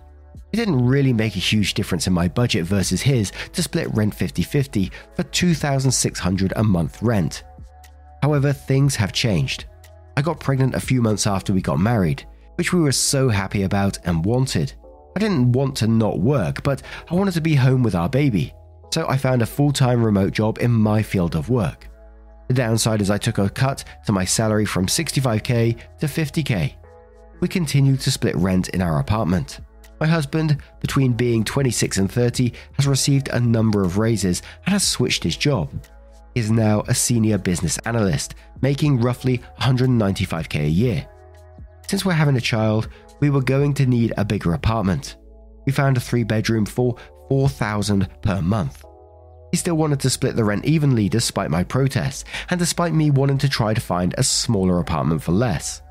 It 0.51 0.58
didn't 0.58 0.86
really 0.86 1.13
make 1.13 1.36
a 1.36 1.39
huge 1.39 1.74
difference 1.74 2.08
in 2.08 2.13
my 2.13 2.27
budget 2.27 2.66
versus 2.66 3.01
his 3.01 3.32
to 3.54 3.62
split 3.62 3.94
rent 3.94 4.16
50 4.16 4.44
50 4.44 4.92
for 5.16 5.24
2,600 5.24 6.54
a 6.56 6.63
month 6.63 7.01
rent. 7.01 7.44
However, 8.22 8.54
things 8.54 8.96
have 8.96 9.12
changed. 9.12 9.66
I 10.16 10.22
got 10.22 10.39
pregnant 10.39 10.74
a 10.74 10.80
few 10.80 11.01
months 11.01 11.27
after 11.27 11.54
we 11.54 11.62
got 11.62 11.80
married, 11.80 12.25
which 12.56 12.74
we 12.74 12.80
were 12.80 12.92
so 12.92 13.30
happy 13.30 13.63
about 13.63 14.00
and 14.06 14.25
wanted. 14.25 14.74
I 15.16 15.20
didn't 15.20 15.51
want 15.51 15.75
to 15.77 15.88
not 15.88 16.20
work, 16.20 16.63
but 16.63 16.82
I 17.10 17.16
wanted 17.16 17.34
to 17.36 17.42
be 17.42 17.56
home 17.56 17.84
with 17.84 17.96
our 17.96 18.10
baby, 18.10 18.54
so 18.92 19.08
I 19.08 19.18
found 19.18 19.42
a 19.42 19.46
full 19.46 19.72
time 19.72 20.04
remote 20.04 20.32
job 20.34 20.58
in 20.60 20.72
my 20.72 21.04
field 21.04 21.36
of 21.36 21.50
work. 21.50 21.88
The 22.48 22.54
downside 22.54 23.01
is 23.01 23.12
I 23.12 23.18
took 23.18 23.38
a 23.38 23.50
cut 23.50 23.84
to 24.06 24.12
my 24.12 24.24
salary 24.24 24.66
from 24.66 24.88
65k 24.88 25.77
to 26.00 26.06
50k. 26.06 26.74
We 27.42 27.48
continued 27.48 28.00
to 28.01 28.12
split 28.12 28.36
rent 28.38 28.70
in 28.70 28.82
our 28.82 29.00
apartment. 29.00 29.60
My 30.00 30.08
husband, 30.08 30.62
between 30.80 31.13
being 31.13 31.44
26 31.44 31.98
and 31.98 32.12
30, 32.12 32.54
has 32.74 32.88
received 32.88 33.30
a 33.30 33.39
number 33.39 33.82
of 33.82 33.98
raises 33.98 34.42
and 34.66 34.74
has 34.74 34.84
switched 34.84 35.24
his 35.24 35.38
job. 35.38 35.70
He 36.36 36.42
is 36.42 36.51
now 36.51 36.84
a 36.88 36.94
senior 36.94 37.38
business 37.38 37.80
analyst, 37.80 38.36
making 38.62 39.00
roughly 39.00 39.42
195k 39.60 40.66
a 40.66 40.70
year. 40.70 41.08
Since 41.88 42.06
we're 42.06 42.13
having 42.13 42.36
a 42.36 42.42
child, 42.42 42.89
we 43.20 43.30
were 43.30 43.42
going 43.42 43.74
to 43.75 43.86
need 43.88 44.13
a 44.18 44.25
bigger 44.25 44.54
apartment. 44.54 45.16
We 45.66 45.72
found 45.72 45.98
a 45.98 46.01
three 46.01 46.24
bedroom 46.24 46.66
for 46.66 46.96
4000 47.30 48.08
per 48.22 48.42
month. 48.42 48.84
He 49.51 49.58
still 49.58 49.75
wanted 49.75 50.00
to 50.01 50.10
split 50.10 50.36
the 50.36 50.44
rent 50.44 50.66
evenly 50.66 51.10
despite 51.10 51.50
my 51.50 51.63
protests, 51.63 52.25
and 52.50 52.60
despite 52.60 52.94
me 52.94 53.10
wanting 53.10 53.38
to 53.39 53.50
try 53.50 53.74
to 53.74 53.82
find 53.82 54.13
a 54.18 54.24
smaller 54.24 54.80
apartment 54.80 55.24
for 55.24 55.32
less. 55.32 55.82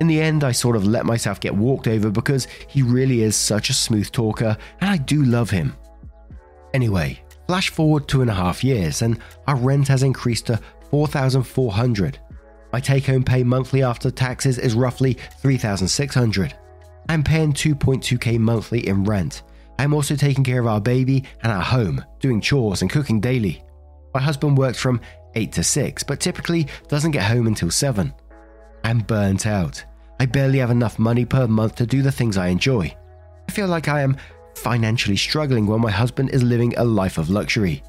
In 0.00 0.06
the 0.06 0.20
end, 0.20 0.42
I 0.42 0.52
sort 0.52 0.76
of 0.76 0.86
let 0.86 1.06
myself 1.06 1.40
get 1.40 1.54
walked 1.54 1.86
over 1.86 2.10
because 2.10 2.46
he 2.66 2.82
really 2.82 3.22
is 3.22 3.36
such 3.36 3.70
a 3.70 3.74
smooth 3.74 4.10
talker 4.10 4.56
and 4.80 4.90
I 4.90 4.96
do 4.96 5.24
love 5.24 5.50
him. 5.50 5.76
Anyway, 6.72 7.20
flash 7.46 7.70
forward 7.70 8.08
two 8.08 8.20
and 8.20 8.30
a 8.30 8.34
half 8.34 8.64
years 8.64 9.02
and 9.02 9.18
our 9.46 9.56
rent 9.56 9.88
has 9.88 10.02
increased 10.02 10.46
to 10.46 10.60
4,400. 10.90 12.18
My 12.72 12.80
take 12.80 13.06
home 13.06 13.22
pay 13.22 13.44
monthly 13.44 13.84
after 13.84 14.10
taxes 14.10 14.58
is 14.58 14.74
roughly 14.74 15.16
3,600. 15.40 16.54
I'm 17.08 17.22
paying 17.22 17.52
2.2k 17.52 18.38
monthly 18.38 18.86
in 18.88 19.04
rent. 19.04 19.42
I'm 19.78 19.94
also 19.94 20.16
taking 20.16 20.44
care 20.44 20.60
of 20.60 20.66
our 20.66 20.80
baby 20.80 21.24
and 21.42 21.52
our 21.52 21.62
home, 21.62 22.04
doing 22.20 22.40
chores 22.40 22.82
and 22.82 22.90
cooking 22.90 23.20
daily. 23.20 23.62
My 24.12 24.20
husband 24.20 24.56
works 24.56 24.78
from 24.78 25.00
8 25.34 25.52
to 25.52 25.62
6, 25.62 26.02
but 26.04 26.20
typically 26.20 26.68
doesn't 26.88 27.10
get 27.10 27.24
home 27.24 27.46
until 27.46 27.70
7. 27.70 28.12
I'm 28.84 28.98
burnt 28.98 29.46
out. 29.46 29.82
I 30.20 30.26
barely 30.26 30.58
have 30.58 30.70
enough 30.70 30.98
money 30.98 31.24
per 31.24 31.46
month 31.46 31.74
to 31.76 31.86
do 31.86 32.02
the 32.02 32.12
things 32.12 32.36
I 32.36 32.48
enjoy. 32.48 32.94
I 33.48 33.52
feel 33.52 33.66
like 33.66 33.88
I 33.88 34.02
am 34.02 34.18
financially 34.54 35.16
struggling 35.16 35.66
while 35.66 35.78
my 35.78 35.90
husband 35.90 36.30
is 36.30 36.42
living 36.42 36.74
a 36.76 36.84
life 36.84 37.16
of 37.16 37.30
luxury. 37.30 37.82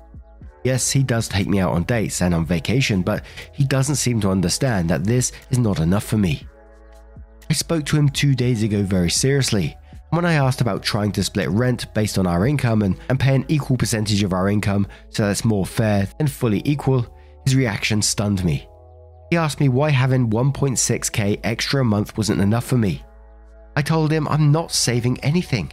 Yes, 0.63 0.89
he 0.89 1.03
does 1.03 1.27
take 1.27 1.47
me 1.47 1.59
out 1.59 1.73
on 1.73 1.83
dates 1.83 2.21
and 2.21 2.33
on 2.33 2.45
vacation, 2.45 3.01
but 3.01 3.25
he 3.51 3.65
doesn't 3.65 3.97
seem 3.97 4.21
to 4.21 4.29
understand 4.29 4.89
that 4.89 5.03
this 5.03 5.33
is 5.51 5.59
not 5.59 5.79
enough 5.79 6.05
for 6.05 6.17
me. 6.17 6.47
I 7.49 7.53
spoke 7.53 7.85
to 7.87 7.97
him 7.97 8.09
two 8.09 8.33
days 8.33 8.63
ago 8.63 8.81
very 8.81 9.11
seriously, 9.11 9.77
and 9.91 10.23
when 10.23 10.25
I 10.25 10.33
asked 10.33 10.61
about 10.61 10.81
trying 10.81 11.11
to 11.11 11.23
split 11.23 11.49
rent 11.49 11.93
based 11.93 12.17
on 12.17 12.25
our 12.25 12.47
income 12.47 12.81
and, 12.81 12.97
and 13.09 13.19
pay 13.19 13.35
an 13.35 13.45
equal 13.49 13.77
percentage 13.77 14.23
of 14.23 14.33
our 14.33 14.49
income 14.49 14.87
so 15.09 15.27
that's 15.27 15.45
more 15.45 15.65
fair 15.65 16.07
and 16.19 16.31
fully 16.31 16.61
equal, 16.65 17.05
his 17.43 17.55
reaction 17.55 18.01
stunned 18.01 18.43
me. 18.43 18.67
He 19.29 19.37
asked 19.37 19.59
me 19.59 19.69
why 19.69 19.89
having 19.89 20.29
1.6k 20.29 21.39
extra 21.43 21.81
a 21.81 21.83
month 21.83 22.17
wasn't 22.17 22.41
enough 22.41 22.65
for 22.65 22.77
me. 22.77 23.03
I 23.75 23.81
told 23.81 24.11
him 24.11 24.27
I'm 24.27 24.51
not 24.51 24.71
saving 24.71 25.19
anything. 25.21 25.71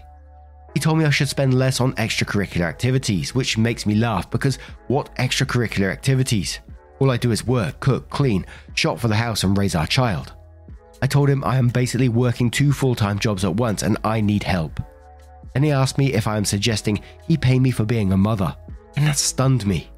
He 0.75 0.80
told 0.80 0.99
me 0.99 1.04
I 1.04 1.11
should 1.11 1.28
spend 1.28 1.54
less 1.54 1.80
on 1.80 1.92
extracurricular 1.94 2.62
activities, 2.62 3.35
which 3.35 3.59
makes 3.59 3.85
me 3.85 3.94
laugh 3.94 4.30
because 4.30 4.56
what 4.88 5.14
extracurricular 5.16 5.92
activities? 5.92 6.61
All 6.99 7.11
I 7.11 7.18
do 7.18 7.30
is 7.30 7.47
work, 7.47 7.78
cook, 7.80 8.09
clean, 8.09 8.47
shop 8.75 8.99
for 8.99 9.09
the 9.09 9.14
house, 9.14 9.44
and 9.44 9.56
raise 9.56 9.75
our 9.75 9.87
child. 9.87 10.32
I 11.02 11.06
told 11.06 11.28
him 11.28 11.44
I 11.44 11.56
am 11.56 11.68
basically 11.68 12.09
working 12.09 12.50
two 12.50 12.73
full 12.73 12.94
time 12.94 13.18
jobs 13.18 13.44
at 13.44 13.56
once 13.56 13.82
and 13.82 13.99
I 14.04 14.21
need 14.21 14.44
help. 14.44 14.80
Then 15.52 15.64
he 15.64 15.73
asked 15.73 15.99
me 15.99 16.14
if 16.14 16.26
I 16.26 16.37
am 16.37 16.44
suggesting 16.44 17.02
he 17.28 17.37
pay 17.37 17.59
me 17.59 17.71
for 17.71 17.85
being 17.85 18.12
a 18.12 18.16
mother, 18.16 18.56
and 18.97 19.06
that 19.06 19.18
stunned 19.18 19.66
me. 19.66 19.90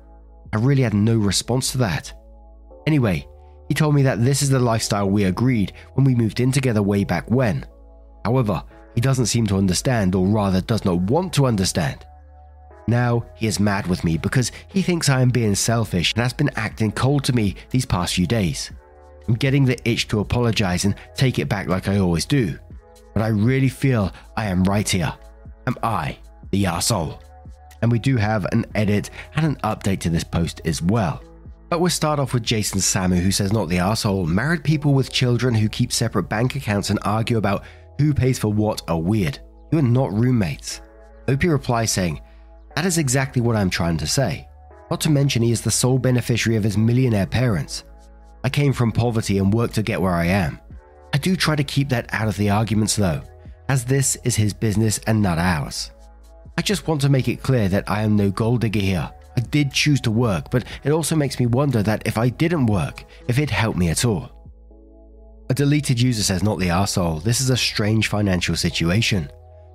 I 0.52 0.56
really 0.56 0.82
had 0.82 0.94
no 0.94 1.16
response 1.16 1.72
to 1.72 1.78
that. 1.78 2.12
Anyway, 2.86 3.28
he 3.68 3.74
told 3.74 3.94
me 3.94 4.02
that 4.02 4.24
this 4.24 4.42
is 4.42 4.50
the 4.50 4.58
lifestyle 4.58 5.08
we 5.08 5.24
agreed 5.24 5.72
when 5.94 6.04
we 6.04 6.14
moved 6.14 6.40
in 6.40 6.52
together 6.52 6.82
way 6.82 7.04
back 7.04 7.30
when. 7.30 7.64
However, 8.24 8.62
he 8.94 9.00
doesn't 9.00 9.26
seem 9.26 9.46
to 9.48 9.56
understand, 9.56 10.14
or 10.14 10.26
rather, 10.26 10.60
does 10.60 10.84
not 10.84 10.98
want 10.98 11.32
to 11.34 11.46
understand. 11.46 12.04
Now, 12.86 13.24
he 13.34 13.46
is 13.46 13.58
mad 13.58 13.86
with 13.86 14.04
me 14.04 14.18
because 14.18 14.52
he 14.68 14.82
thinks 14.82 15.08
I 15.08 15.22
am 15.22 15.30
being 15.30 15.54
selfish 15.54 16.12
and 16.12 16.22
has 16.22 16.32
been 16.32 16.50
acting 16.56 16.92
cold 16.92 17.24
to 17.24 17.32
me 17.32 17.56
these 17.70 17.86
past 17.86 18.14
few 18.14 18.26
days. 18.26 18.70
I'm 19.26 19.34
getting 19.34 19.64
the 19.64 19.78
itch 19.88 20.08
to 20.08 20.20
apologize 20.20 20.84
and 20.84 20.94
take 21.14 21.38
it 21.38 21.48
back 21.48 21.66
like 21.66 21.88
I 21.88 21.98
always 21.98 22.26
do. 22.26 22.58
But 23.14 23.22
I 23.22 23.28
really 23.28 23.68
feel 23.70 24.12
I 24.36 24.46
am 24.46 24.64
right 24.64 24.88
here. 24.88 25.14
Am 25.66 25.76
I 25.82 26.18
the 26.50 26.66
asshole? 26.66 27.22
And 27.80 27.90
we 27.90 27.98
do 27.98 28.16
have 28.16 28.44
an 28.52 28.66
edit 28.74 29.08
and 29.34 29.46
an 29.46 29.56
update 29.56 30.00
to 30.00 30.10
this 30.10 30.24
post 30.24 30.60
as 30.64 30.82
well. 30.82 31.22
But 31.68 31.80
we'll 31.80 31.90
start 31.90 32.18
off 32.18 32.34
with 32.34 32.42
Jason 32.42 32.80
Samu, 32.80 33.18
who 33.18 33.30
says, 33.30 33.52
Not 33.52 33.68
the 33.68 33.78
arsehole. 33.78 34.26
Married 34.26 34.64
people 34.64 34.94
with 34.94 35.12
children 35.12 35.54
who 35.54 35.68
keep 35.68 35.92
separate 35.92 36.24
bank 36.24 36.56
accounts 36.56 36.90
and 36.90 36.98
argue 37.02 37.38
about 37.38 37.64
Who 37.98 38.14
pays 38.14 38.38
for 38.38 38.52
what 38.52 38.82
are 38.88 39.00
weird. 39.00 39.38
You 39.72 39.78
are 39.78 39.82
not 39.82 40.12
roommates. 40.12 40.80
Opie 41.28 41.48
replies 41.48 41.90
saying, 41.90 42.20
That 42.76 42.86
is 42.86 42.98
exactly 42.98 43.42
what 43.42 43.56
I'm 43.56 43.70
trying 43.70 43.96
to 43.98 44.06
say. 44.06 44.48
Not 44.90 45.00
to 45.02 45.10
mention, 45.10 45.42
he 45.42 45.50
is 45.50 45.62
the 45.62 45.70
sole 45.70 45.98
beneficiary 45.98 46.56
of 46.56 46.64
his 46.64 46.76
millionaire 46.76 47.26
parents. 47.26 47.84
I 48.44 48.50
came 48.50 48.72
from 48.72 48.92
poverty 48.92 49.38
and 49.38 49.52
worked 49.52 49.74
to 49.76 49.82
get 49.82 50.00
where 50.00 50.12
I 50.12 50.26
am. 50.26 50.60
I 51.14 51.18
do 51.18 51.34
try 51.34 51.56
to 51.56 51.64
keep 51.64 51.88
that 51.88 52.12
out 52.12 52.28
of 52.28 52.36
the 52.36 52.50
arguments 52.50 52.94
though, 52.94 53.22
as 53.68 53.84
this 53.84 54.16
is 54.24 54.36
his 54.36 54.52
business 54.52 54.98
and 55.06 55.22
not 55.22 55.38
ours. 55.38 55.90
I 56.58 56.62
just 56.62 56.86
want 56.86 57.00
to 57.00 57.08
make 57.08 57.28
it 57.28 57.42
clear 57.42 57.68
that 57.68 57.90
I 57.90 58.02
am 58.02 58.16
no 58.16 58.30
gold 58.30 58.60
digger 58.60 58.80
here. 58.80 59.10
I 59.36 59.40
did 59.40 59.72
choose 59.72 60.00
to 60.02 60.10
work, 60.10 60.50
but 60.50 60.64
it 60.84 60.92
also 60.92 61.16
makes 61.16 61.38
me 61.38 61.46
wonder 61.46 61.82
that 61.82 62.06
if 62.06 62.18
I 62.18 62.28
didn't 62.28 62.66
work, 62.66 63.04
if 63.28 63.38
it 63.38 63.50
helped 63.50 63.78
me 63.78 63.88
at 63.88 64.04
all. 64.04 64.30
A 65.50 65.54
deleted 65.54 66.00
user 66.00 66.22
says, 66.22 66.42
not 66.42 66.58
the 66.58 66.68
arsehole. 66.68 67.22
This 67.22 67.40
is 67.40 67.50
a 67.50 67.56
strange 67.56 68.08
financial 68.08 68.56
situation. 68.56 69.30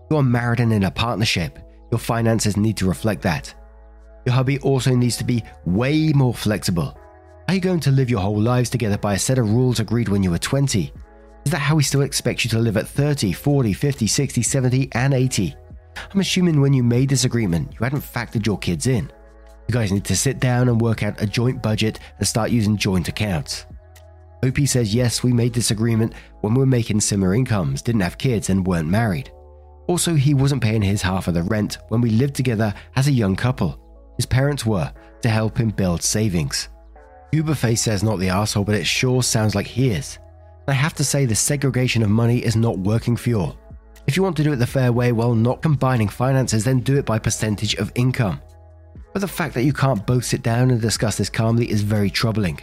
You 0.10 0.18
are 0.18 0.24
married 0.24 0.62
and 0.62 0.74
in 0.74 0.84
a 0.84 0.92
partnership. 0.92 1.60
Your 1.92 2.00
finances 2.00 2.58
need 2.58 2.78
to 2.78 2.88
reflect 2.88 3.22
that. 3.24 3.54
Your 4.26 4.34
hubby 4.34 4.60
also 4.60 4.96
needs 4.96 5.18
to 5.18 5.24
be 5.24 5.44
way 5.66 6.12
more 6.14 6.34
flexible. 6.34 6.98
Are 7.48 7.54
you 7.54 7.62
going 7.62 7.80
to 7.82 7.92
live 7.92 8.10
your 8.10 8.20
whole 8.20 8.40
lives 8.40 8.70
together 8.70 8.98
by 8.98 9.16
a 9.16 9.20
set 9.20 9.38
of 9.38 9.52
rules 9.52 9.80
agreed 9.80 10.10
when 10.10 10.24
you 10.24 10.32
were 10.32 10.38
20? 10.38 10.92
Is 11.46 11.52
that 11.52 11.60
how 11.60 11.78
he 11.78 11.84
still 11.84 12.02
expects 12.02 12.44
you 12.44 12.50
to 12.52 12.60
live 12.60 12.78
at 12.78 12.88
30, 12.88 13.32
40, 13.32 13.74
50, 13.74 14.08
60, 14.08 14.42
70, 14.42 14.90
and 14.94 15.14
80? 15.14 15.56
I'm 16.14 16.20
assuming 16.20 16.62
when 16.62 16.74
you 16.74 16.84
made 16.84 17.10
this 17.10 17.26
agreement, 17.26 17.74
you 17.74 17.84
hadn't 17.84 18.02
factored 18.02 18.46
your 18.46 18.58
kids 18.58 18.88
in. 18.88 19.12
You 19.70 19.74
guys 19.74 19.92
need 19.92 20.06
to 20.06 20.16
sit 20.16 20.40
down 20.40 20.68
and 20.68 20.82
work 20.82 21.04
out 21.04 21.22
a 21.22 21.28
joint 21.28 21.62
budget 21.62 22.00
and 22.18 22.28
start 22.28 22.50
using 22.50 22.76
joint 22.76 23.08
accounts. 23.08 23.68
OP 24.44 24.58
says 24.66 24.96
yes, 24.96 25.22
we 25.22 25.32
made 25.32 25.54
this 25.54 25.70
agreement 25.70 26.16
when 26.42 26.56
we 26.56 26.60
were 26.62 26.66
making 26.66 27.02
similar 27.02 27.36
incomes, 27.36 27.84
didn't 27.84 28.02
have 28.02 28.18
kids, 28.18 28.50
and 28.50 28.66
weren't 28.66 28.88
married. 28.88 29.32
Also, 29.86 30.16
he 30.16 30.34
wasn't 30.34 30.64
paying 30.64 30.82
his 30.82 31.04
half 31.04 31.28
of 31.28 31.36
the 31.36 31.44
rent 31.44 31.78
when 31.90 32.02
we 32.02 32.10
lived 32.10 32.34
together 32.34 32.74
as 32.96 33.08
a 33.08 33.12
young 33.12 33.36
couple. 33.36 33.80
His 34.16 34.26
parents 34.26 34.66
were 34.66 34.92
to 35.22 35.30
help 35.30 35.60
him 35.60 35.70
build 35.70 36.02
savings. 36.02 36.70
Uberface 37.32 37.78
says 37.78 38.02
not 38.02 38.18
the 38.18 38.30
asshole, 38.30 38.64
but 38.64 38.74
it 38.74 38.88
sure 38.88 39.22
sounds 39.22 39.54
like 39.54 39.68
he 39.68 39.92
is. 39.92 40.18
I 40.68 40.74
have 40.74 40.96
to 40.96 41.04
say, 41.04 41.26
the 41.26 41.36
segregation 41.36 42.02
of 42.02 42.10
money 42.10 42.40
is 42.40 42.56
not 42.56 42.80
working 42.80 43.16
for 43.16 43.30
you 43.30 43.40
all. 43.40 43.60
If 44.08 44.18
you 44.18 44.24
want 44.24 44.36
to 44.38 44.44
do 44.44 44.52
it 44.52 44.56
the 44.56 44.66
fair 44.66 44.92
way 44.92 45.12
while 45.12 45.36
not 45.36 45.62
combining 45.62 46.08
finances, 46.08 46.64
then 46.64 46.80
do 46.80 46.98
it 46.98 47.06
by 47.06 47.20
percentage 47.20 47.76
of 47.76 47.92
income. 47.94 48.42
But 49.14 49.22
the 49.22 49.28
fact 49.28 49.54
that 49.56 49.64
you 49.64 49.74
can't 49.74 50.06
both 50.06 50.26
sit 50.26 50.44
down 50.44 50.72
and 50.72 50.82
discuss 50.82 51.18
this 51.18 51.30
calmly 51.30 51.70
is 51.70 51.82
very 51.82 52.10
troubling. 52.10 52.60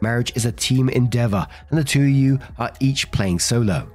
Marriage 0.00 0.36
is 0.36 0.44
a 0.44 0.52
team 0.52 0.88
endeavor, 0.88 1.46
and 1.70 1.78
the 1.78 1.84
two 1.84 2.02
of 2.02 2.08
you 2.08 2.38
are 2.58 2.72
each 2.80 3.10
playing 3.10 3.38
solo. 3.38 3.90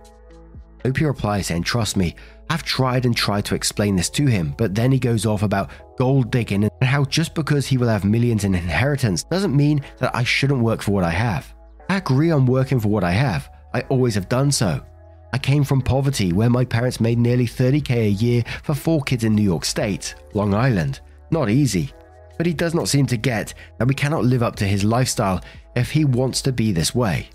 Opie 0.86 1.06
replies 1.06 1.48
saying, 1.48 1.64
Trust 1.64 1.96
me, 1.96 2.16
I've 2.50 2.64
tried 2.64 3.06
and 3.06 3.16
tried 3.16 3.46
to 3.46 3.56
explain 3.56 3.96
this 3.96 4.10
to 4.12 4.26
him, 4.26 4.54
but 4.58 4.76
then 4.76 4.92
he 4.92 5.00
goes 5.00 5.26
off 5.26 5.44
about 5.44 5.72
gold 5.98 6.30
digging 6.30 6.64
and 6.66 6.72
how 6.82 7.06
just 7.06 7.36
because 7.36 7.66
he 7.66 7.78
will 7.78 7.88
have 7.88 8.04
millions 8.04 8.44
in 8.44 8.54
inheritance 8.54 9.24
doesn't 9.24 9.56
mean 9.56 9.82
that 10.00 10.16
I 10.16 10.24
shouldn't 10.24 10.62
work 10.62 10.82
for 10.82 10.92
what 10.92 11.04
I 11.04 11.12
have. 11.12 11.54
I 11.90 11.98
agree 11.98 12.32
on 12.32 12.46
working 12.46 12.80
for 12.80 12.90
what 12.90 13.04
I 13.04 13.12
have, 13.12 13.50
I 13.74 13.82
always 13.82 14.16
have 14.16 14.30
done 14.30 14.52
so. 14.52 14.84
I 15.32 15.38
came 15.40 15.64
from 15.64 15.82
poverty 15.82 16.32
where 16.32 16.50
my 16.50 16.64
parents 16.64 17.00
made 17.00 17.18
nearly 17.18 17.48
30k 17.48 17.90
a 17.90 18.10
year 18.10 18.44
for 18.62 18.76
four 18.76 19.02
kids 19.02 19.24
in 19.24 19.34
New 19.34 19.42
York 19.42 19.66
State, 19.66 20.14
Long 20.34 20.54
Island. 20.54 21.00
Not 21.34 21.50
easy. 21.50 21.92
But 22.38 22.46
he 22.46 22.54
does 22.54 22.76
not 22.76 22.88
seem 22.88 23.08
to 23.08 23.18
get 23.18 23.56
that 23.80 23.88
we 23.88 23.96
cannot 23.96 24.24
live 24.24 24.44
up 24.44 24.56
to 24.58 24.68
his 24.68 24.84
lifestyle 24.84 25.44
if 25.76 25.90
he 25.90 26.06
wants 26.06 26.44
to 26.44 26.52
be 26.52 26.72
this 26.72 26.94
way. 26.94 27.28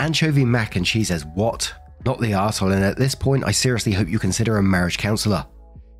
Anchovy 0.00 0.44
Mac 0.44 0.74
and 0.74 0.84
she 0.84 1.04
says, 1.04 1.24
What? 1.24 1.72
Not 2.04 2.18
the 2.20 2.32
arsehole, 2.32 2.74
and 2.74 2.84
at 2.84 2.96
this 2.96 3.14
point, 3.14 3.44
I 3.46 3.52
seriously 3.52 3.92
hope 3.92 4.08
you 4.08 4.18
consider 4.18 4.58
a 4.58 4.62
marriage 4.62 4.98
counselor. 4.98 5.46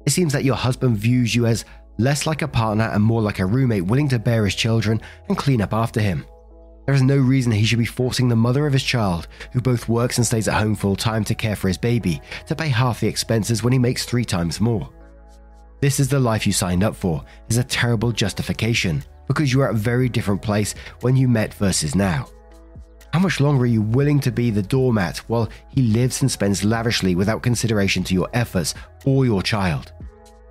It 0.04 0.10
seems 0.10 0.32
that 0.32 0.42
your 0.42 0.56
husband 0.56 0.96
views 0.96 1.32
you 1.32 1.46
as 1.46 1.64
less 1.96 2.26
like 2.26 2.42
a 2.42 2.48
partner 2.48 2.90
and 2.92 3.04
more 3.04 3.22
like 3.22 3.38
a 3.38 3.46
roommate 3.46 3.84
willing 3.84 4.08
to 4.08 4.18
bear 4.18 4.44
his 4.44 4.56
children 4.56 5.00
and 5.28 5.38
clean 5.38 5.62
up 5.62 5.72
after 5.72 6.00
him. 6.00 6.26
There 6.86 6.94
is 6.94 7.02
no 7.02 7.16
reason 7.16 7.52
he 7.52 7.64
should 7.64 7.78
be 7.78 7.84
forcing 7.84 8.28
the 8.28 8.34
mother 8.34 8.66
of 8.66 8.72
his 8.72 8.82
child, 8.82 9.28
who 9.52 9.60
both 9.60 9.88
works 9.88 10.18
and 10.18 10.26
stays 10.26 10.48
at 10.48 10.60
home 10.60 10.74
full 10.74 10.96
time 10.96 11.22
to 11.24 11.36
care 11.36 11.54
for 11.54 11.68
his 11.68 11.78
baby, 11.78 12.20
to 12.48 12.56
pay 12.56 12.68
half 12.68 12.98
the 12.98 13.06
expenses 13.06 13.62
when 13.62 13.72
he 13.72 13.78
makes 13.78 14.04
three 14.04 14.24
times 14.24 14.60
more. 14.60 14.90
This 15.84 16.00
is 16.00 16.08
the 16.08 16.18
life 16.18 16.46
you 16.46 16.52
signed 16.54 16.82
up 16.82 16.96
for, 16.96 17.22
is 17.50 17.58
a 17.58 17.62
terrible 17.62 18.10
justification, 18.10 19.04
because 19.26 19.52
you 19.52 19.60
are 19.60 19.68
at 19.68 19.74
a 19.74 19.76
very 19.76 20.08
different 20.08 20.40
place 20.40 20.74
when 21.02 21.14
you 21.14 21.28
met 21.28 21.52
versus 21.52 21.94
now. 21.94 22.26
How 23.12 23.18
much 23.18 23.38
longer 23.38 23.64
are 23.64 23.66
you 23.66 23.82
willing 23.82 24.18
to 24.20 24.32
be 24.32 24.48
the 24.48 24.62
doormat 24.62 25.18
while 25.28 25.50
he 25.68 25.82
lives 25.82 26.22
and 26.22 26.30
spends 26.30 26.64
lavishly 26.64 27.14
without 27.14 27.42
consideration 27.42 28.02
to 28.04 28.14
your 28.14 28.30
efforts 28.32 28.72
or 29.04 29.26
your 29.26 29.42
child? 29.42 29.92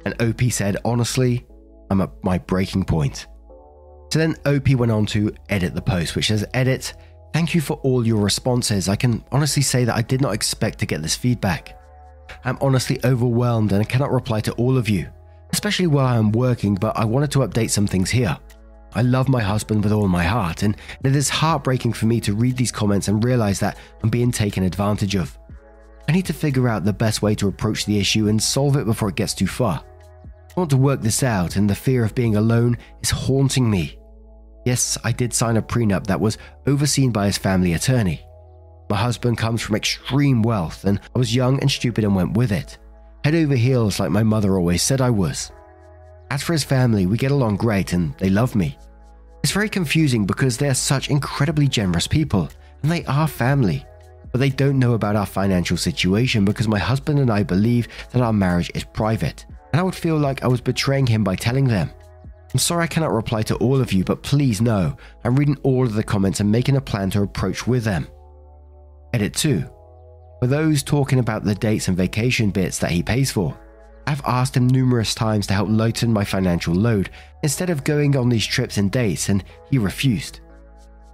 And 0.06 0.13
OP 0.22 0.52
said, 0.52 0.78
honestly, 0.86 1.48
I'm 1.89 2.02
at 2.02 2.12
my 2.24 2.38
breaking 2.38 2.86
point. 2.86 3.26
So 4.12 4.19
then 4.19 4.36
OP 4.46 4.69
went 4.76 4.91
on 4.91 5.08
to 5.08 5.34
edit 5.50 5.74
the 5.74 5.82
post, 5.82 6.15
which 6.15 6.28
says, 6.28 6.46
Edit, 6.54 6.93
thank 7.34 7.56
you 7.56 7.62
for 7.62 7.78
all 7.78 8.06
your 8.06 8.22
responses. 8.22 8.88
I 8.88 8.96
can 8.96 9.24
honestly 9.32 9.63
say 9.63 9.84
that 9.84 9.96
I 9.96 10.04
did 10.04 10.22
not 10.22 10.36
expect 10.36 10.78
to 10.78 10.86
get 10.86 11.02
this 11.02 11.15
feedback. 11.15 11.76
I'm 12.46 12.60
honestly 12.62 13.00
overwhelmed 13.04 13.72
and 13.72 13.82
I 13.82 13.86
cannot 13.86 14.12
reply 14.12 14.39
to 14.41 14.52
all 14.54 14.78
of 14.78 14.88
you, 14.89 15.10
especially 15.53 15.87
while 15.87 16.07
I 16.07 16.17
am 16.17 16.31
working, 16.31 16.75
but 16.75 16.97
I 16.97 17.05
wanted 17.05 17.31
to 17.31 17.39
update 17.39 17.69
some 17.69 17.87
things 17.87 18.09
here. 18.09 18.37
I 18.95 19.01
love 19.03 19.29
my 19.29 19.41
husband 19.41 19.83
with 19.83 19.93
all 19.93 20.07
my 20.07 20.23
heart, 20.23 20.63
and 20.63 20.75
it 21.03 21.15
is 21.15 21.29
heartbreaking 21.29 21.93
for 21.93 22.07
me 22.07 22.19
to 22.21 22.33
read 22.33 22.57
these 22.57 22.71
comments 22.71 23.07
and 23.07 23.23
realize 23.23 23.59
that 23.59 23.77
I'm 24.01 24.09
being 24.09 24.31
taken 24.31 24.63
advantage 24.63 25.15
of. 25.15 25.37
I 26.09 26.11
need 26.11 26.25
to 26.25 26.33
figure 26.33 26.67
out 26.67 26.83
the 26.83 26.91
best 26.91 27.21
way 27.21 27.35
to 27.35 27.47
approach 27.47 27.85
the 27.85 27.99
issue 27.99 28.27
and 28.27 28.41
solve 28.41 28.75
it 28.75 28.85
before 28.85 29.09
it 29.09 29.15
gets 29.15 29.33
too 29.33 29.47
far. 29.47 29.83
I 30.25 30.59
want 30.59 30.71
to 30.71 30.77
work 30.77 31.01
this 31.01 31.23
out, 31.23 31.55
and 31.55 31.69
the 31.69 31.75
fear 31.75 32.03
of 32.03 32.15
being 32.15 32.35
alone 32.35 32.77
is 33.01 33.11
haunting 33.11 33.69
me. 33.69 33.99
Yes, 34.65 34.97
I 35.03 35.11
did 35.11 35.33
sign 35.33 35.57
a 35.57 35.61
prenup 35.61 36.07
that 36.07 36.19
was 36.19 36.39
overseen 36.65 37.11
by 37.11 37.27
his 37.27 37.37
family 37.37 37.73
attorney. 37.73 38.25
My 38.89 38.97
husband 38.97 39.37
comes 39.37 39.61
from 39.61 39.75
extreme 39.75 40.41
wealth, 40.41 40.83
and 40.83 40.99
I 41.15 41.19
was 41.19 41.35
young 41.35 41.59
and 41.61 41.71
stupid 41.71 42.03
and 42.03 42.15
went 42.15 42.35
with 42.37 42.51
it. 42.51 42.77
Head 43.23 43.36
over 43.36 43.55
heels, 43.55 43.99
like 43.99 44.12
my 44.12 44.23
mother 44.23 44.57
always 44.57 44.83
said 44.83 44.99
I 44.99 45.09
was. 45.09 45.51
As 46.29 46.43
for 46.43 46.51
his 46.51 46.63
family, 46.63 47.05
we 47.05 47.17
get 47.17 47.31
along 47.31 47.55
great 47.55 47.93
and 47.93 48.13
they 48.17 48.29
love 48.29 48.53
me. 48.53 48.77
It's 49.43 49.53
very 49.53 49.69
confusing 49.69 50.25
because 50.25 50.57
they 50.57 50.67
are 50.67 50.73
such 50.73 51.09
incredibly 51.09 51.67
generous 51.67 52.07
people, 52.07 52.49
and 52.81 52.91
they 52.91 53.05
are 53.05 53.27
family. 53.27 53.86
But 54.31 54.39
they 54.39 54.49
don't 54.49 54.79
know 54.79 54.93
about 54.93 55.15
our 55.15 55.25
financial 55.25 55.77
situation 55.77 56.43
because 56.43 56.67
my 56.67 56.79
husband 56.79 57.19
and 57.19 57.29
I 57.29 57.43
believe 57.43 57.88
that 58.12 58.21
our 58.21 58.33
marriage 58.33 58.71
is 58.73 58.83
private, 58.83 59.45
and 59.71 59.79
I 59.79 59.83
would 59.83 59.95
feel 59.95 60.17
like 60.17 60.43
I 60.43 60.47
was 60.47 60.62
betraying 60.62 61.07
him 61.07 61.23
by 61.23 61.36
telling 61.36 61.65
them. 61.65 61.91
I'm 62.53 62.59
sorry 62.59 62.83
I 62.83 62.88
cannot 62.88 63.12
reply 63.12 63.41
to 63.43 63.55
all 63.55 63.81
of 63.81 63.93
you, 63.93 64.03
but 64.03 64.23
please 64.23 64.62
know 64.62 64.95
I'm 65.23 65.36
reading 65.36 65.57
all 65.63 65.86
of 65.86 65.93
the 65.93 66.03
comments 66.03 66.39
and 66.39 66.51
making 66.51 66.77
a 66.77 66.81
plan 66.81 67.09
to 67.12 67.23
approach 67.23 67.67
with 67.67 67.83
them. 67.83 68.07
Edit 69.13 69.33
2. 69.33 69.63
For 70.43 70.47
those 70.47 70.84
talking 70.84 71.19
about 71.19 71.45
the 71.45 71.56
dates 71.56 71.88
and 71.88 71.95
vacation 71.95 72.49
bits 72.49 72.77
that 72.79 72.91
he 72.91 73.01
pays 73.01 73.32
for, 73.32 73.58
I've 74.06 74.21
asked 74.25 74.58
him 74.58 74.67
numerous 74.67 75.15
times 75.15 75.47
to 75.47 75.53
help 75.53 75.69
lighten 75.69 76.12
my 76.12 76.25
financial 76.25 76.75
load 76.75 77.12
instead 77.43 77.69
of 77.69 77.86
going 77.86 78.17
on 78.17 78.27
these 78.27 78.45
trips 78.45 78.75
and 78.75 78.91
dates, 78.91 79.29
and 79.29 79.41
he 79.71 79.77
refused. 79.77 80.41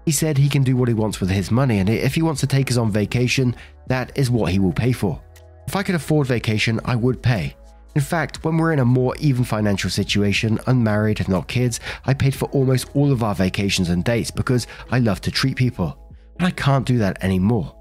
He 0.04 0.12
said 0.12 0.36
he 0.36 0.50
can 0.50 0.63
do 0.63 0.76
what 0.76 0.88
he 0.88 0.96
wants 0.96 1.20
with 1.20 1.30
his 1.30 1.52
money, 1.52 1.78
and 1.78 1.92
if 1.92 2.15
he 2.15 2.24
wants 2.24 2.42
to 2.42 2.48
take 2.48 2.72
us 2.72 2.78
on 2.78 2.89
vacation, 2.89 3.56
that 3.86 4.12
is 4.18 4.32
what 4.32 4.52
he 4.52 4.58
will 4.58 4.74
pay 4.74 4.92
for. 4.92 5.22
If 5.68 5.76
I 5.76 5.84
could 5.84 5.94
afford 5.94 6.26
vacation, 6.26 6.80
I 6.84 6.96
would 6.96 7.22
pay, 7.22 7.56
in 7.94 8.02
fact, 8.02 8.44
when 8.44 8.58
we're 8.58 8.74
in 8.74 8.80
a 8.80 8.86
more 8.86 9.15
even 9.20 9.44
financial 9.44 9.92
situation, 9.92 10.58
unmarried, 10.65 11.20
if 11.20 11.30
not 11.30 11.48
kids, 11.48 11.80
I 12.04 12.15
paid 12.15 12.34
for 12.34 12.46
almost 12.46 12.89
all 12.96 13.12
of 13.12 13.22
our 13.22 13.36
vacations 13.36 13.89
and 13.89 14.04
dates 14.04 14.32
because 14.32 14.65
I 14.89 14.98
love 14.98 15.22
to 15.22 15.30
treat 15.30 15.56
people, 15.56 16.00
and 16.39 16.48
I 16.48 16.52
can't 16.52 16.88
do 16.88 16.98
that 16.98 17.24
anymore. 17.24 17.76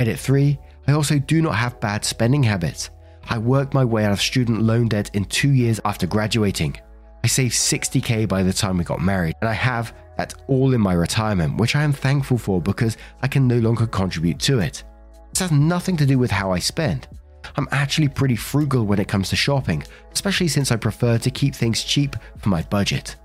Edit 0.00 0.18
3 0.18 0.58
I 0.86 0.92
also 0.92 1.18
do 1.18 1.40
not 1.40 1.54
have 1.54 1.80
bad 1.80 2.04
spending 2.04 2.42
habits. 2.42 2.90
I 3.28 3.38
worked 3.38 3.74
my 3.74 3.84
way 3.84 4.04
out 4.04 4.12
of 4.12 4.20
student 4.20 4.62
loan 4.62 4.88
debt 4.88 5.10
in 5.14 5.24
two 5.24 5.50
years 5.50 5.80
after 5.84 6.06
graduating. 6.06 6.76
I 7.22 7.26
saved 7.26 7.54
60k 7.54 8.28
by 8.28 8.42
the 8.42 8.52
time 8.52 8.76
we 8.76 8.84
got 8.84 9.00
married, 9.00 9.34
and 9.40 9.48
I 9.48 9.54
have 9.54 9.94
that 10.18 10.34
all 10.46 10.74
in 10.74 10.80
my 10.80 10.92
retirement, 10.92 11.56
which 11.56 11.74
I 11.74 11.82
am 11.82 11.92
thankful 11.92 12.36
for 12.36 12.60
because 12.60 12.98
I 13.22 13.28
can 13.28 13.48
no 13.48 13.58
longer 13.58 13.86
contribute 13.86 14.38
to 14.40 14.58
it. 14.58 14.84
This 15.32 15.40
has 15.40 15.52
nothing 15.52 15.96
to 15.96 16.06
do 16.06 16.18
with 16.18 16.30
how 16.30 16.52
I 16.52 16.58
spend. 16.58 17.08
I'm 17.56 17.68
actually 17.70 18.08
pretty 18.08 18.36
frugal 18.36 18.84
when 18.84 18.98
it 18.98 19.08
comes 19.08 19.30
to 19.30 19.36
shopping, 19.36 19.82
especially 20.12 20.48
since 20.48 20.70
I 20.70 20.76
prefer 20.76 21.18
to 21.18 21.30
keep 21.30 21.54
things 21.54 21.82
cheap 21.82 22.16
for 22.38 22.50
my 22.50 22.62
budget. 22.62 23.16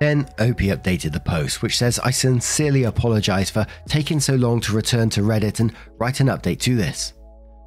Then 0.00 0.26
Opie 0.38 0.68
updated 0.68 1.12
the 1.12 1.20
post, 1.20 1.60
which 1.60 1.76
says, 1.76 1.98
I 1.98 2.10
sincerely 2.10 2.84
apologize 2.84 3.50
for 3.50 3.66
taking 3.86 4.18
so 4.18 4.34
long 4.34 4.58
to 4.60 4.72
return 4.72 5.10
to 5.10 5.20
Reddit 5.20 5.60
and 5.60 5.74
write 5.98 6.20
an 6.20 6.28
update 6.28 6.58
to 6.60 6.74
this. 6.74 7.12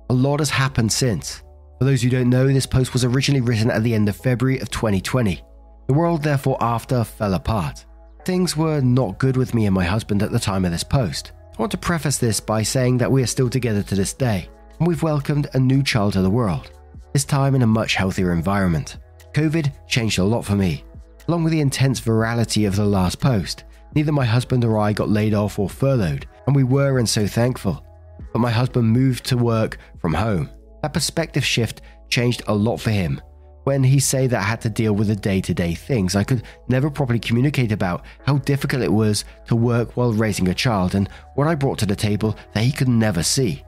A 0.10 0.14
lot 0.14 0.40
has 0.40 0.50
happened 0.50 0.92
since. 0.92 1.44
For 1.78 1.86
those 1.86 2.02
who 2.02 2.10
don't 2.10 2.32
know, 2.32 2.48
this 2.48 2.66
post 2.66 2.92
was 2.92 3.06
originally 3.06 3.42
written 3.42 3.70
at 3.70 3.84
the 3.84 3.94
end 3.94 4.10
of 4.10 4.16
February 4.16 4.60
of 4.60 4.72
2020. 4.72 5.44
The 5.88 5.94
world 5.94 6.24
therefore 6.24 6.58
after 6.60 7.04
fell 7.04 7.36
apart. 7.36 7.86
Things 8.26 8.58
were 8.58 8.82
not 8.82 9.20
good 9.20 9.38
with 9.38 9.54
me 9.54 9.68
and 9.68 9.76
my 9.76 9.84
husband 9.84 10.24
at 10.24 10.32
the 10.32 10.40
time 10.40 10.66
of 10.66 10.72
this 10.72 10.84
post. 10.84 11.34
I 11.56 11.62
want 11.62 11.72
to 11.74 11.78
preface 11.78 12.18
this 12.18 12.40
by 12.40 12.64
saying 12.64 12.98
that 12.98 13.12
we 13.12 13.22
are 13.22 13.28
still 13.28 13.50
together 13.50 13.84
to 13.84 13.96
this 13.96 14.14
day, 14.14 14.50
and 14.80 14.88
we've 14.88 15.04
welcomed 15.04 15.50
a 15.54 15.60
new 15.60 15.84
child 15.84 16.14
to 16.14 16.22
the 16.24 16.30
world, 16.30 16.72
this 17.12 17.26
time 17.26 17.54
in 17.54 17.62
a 17.62 17.68
much 17.68 17.94
healthier 17.94 18.32
environment. 18.32 18.98
COVID 19.34 19.72
changed 19.88 20.18
a 20.18 20.24
lot 20.24 20.46
for 20.46 20.56
me, 20.56 20.84
along 21.28 21.44
with 21.44 21.54
the 21.54 21.62
intense 21.62 22.00
virality 22.02 22.68
of 22.68 22.76
the 22.76 22.86
last 22.86 23.20
post. 23.20 23.64
Neither 23.96 24.12
my 24.12 24.26
husband 24.26 24.66
or 24.66 24.78
I 24.78 24.94
got 24.94 25.10
laid 25.10 25.34
off 25.34 25.60
or 25.60 25.70
furloughed, 25.70 26.28
and 26.48 26.56
we 26.56 26.64
were 26.64 27.00
and 27.00 27.08
so 27.08 27.28
thankful. 27.28 27.86
But 28.32 28.40
my 28.40 28.52
husband 28.52 28.88
moved 28.88 29.26
to 29.26 29.38
work 29.38 29.78
from 30.00 30.14
home. 30.14 30.50
That 30.82 30.94
perspective 30.94 31.46
shift 31.46 31.82
changed 32.10 32.44
a 32.48 32.54
lot 32.54 32.78
for 32.78 32.92
him. 32.92 33.22
When 33.64 33.84
he 33.84 34.00
say 34.00 34.28
that 34.28 34.40
I 34.40 34.44
had 34.44 34.60
to 34.62 34.70
deal 34.70 34.94
with 34.94 35.08
the 35.08 35.16
day-to-day 35.16 35.76
things, 35.76 36.16
I 36.16 36.26
could 36.26 36.44
never 36.68 36.90
properly 36.90 37.20
communicate 37.20 37.72
about 37.72 38.04
how 38.26 38.40
difficult 38.40 38.82
it 38.82 38.92
was 38.92 39.24
to 39.48 39.56
work 39.56 39.96
while 39.96 40.12
raising 40.12 40.50
a 40.50 40.54
child 40.54 40.96
and 40.96 41.08
what 41.36 41.48
I 41.48 41.56
brought 41.56 41.80
to 41.80 41.86
the 41.86 41.96
table 41.96 42.36
that 42.54 42.64
he 42.64 42.74
could 42.74 42.90
never 42.90 43.24
see. 43.24 43.64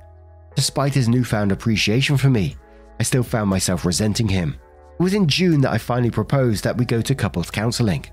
Despite 0.55 0.93
his 0.93 1.07
newfound 1.07 1.51
appreciation 1.51 2.17
for 2.17 2.29
me, 2.29 2.57
I 2.99 3.03
still 3.03 3.23
found 3.23 3.49
myself 3.49 3.85
resenting 3.85 4.27
him. 4.27 4.57
It 4.97 5.03
was 5.03 5.13
in 5.13 5.27
June 5.27 5.59
that 5.61 5.73
I 5.73 5.77
finally 5.77 6.09
proposed 6.09 6.63
that 6.63 6.77
we 6.77 6.85
go 6.85 7.01
to 7.01 7.13
couples 7.13 7.51
counseling, 7.51 8.05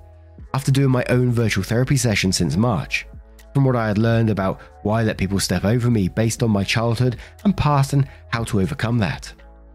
after 0.53 0.73
doing 0.73 0.91
my 0.91 1.05
own 1.09 1.31
virtual 1.31 1.63
therapy 1.63 1.97
session 1.97 2.33
since 2.33 2.57
March. 2.57 3.07
From 3.55 3.65
what 3.65 3.77
I 3.77 3.87
had 3.87 3.99
learned 3.99 4.31
about 4.31 4.61
why 4.83 5.01
I 5.01 5.05
let 5.05 5.17
people 5.17 5.39
step 5.39 5.65
over 5.65 5.93
me 5.93 6.09
based 6.09 6.43
on 6.43 6.51
my 6.51 6.65
childhood 6.65 7.19
and 7.45 7.57
past 7.57 7.93
and 7.93 8.09
how 8.33 8.43
to 8.45 8.61
overcome 8.61 8.99
that. 8.99 9.33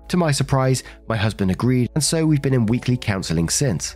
To 0.10 0.17
my 0.17 0.32
surprise, 0.34 0.84
my 1.08 1.15
husband 1.15 1.50
agreed, 1.50 1.89
and 1.96 2.04
so 2.04 2.26
we've 2.26 2.41
been 2.41 2.54
in 2.54 2.65
weekly 2.65 2.98
counseling 2.98 3.48
since. 3.48 3.96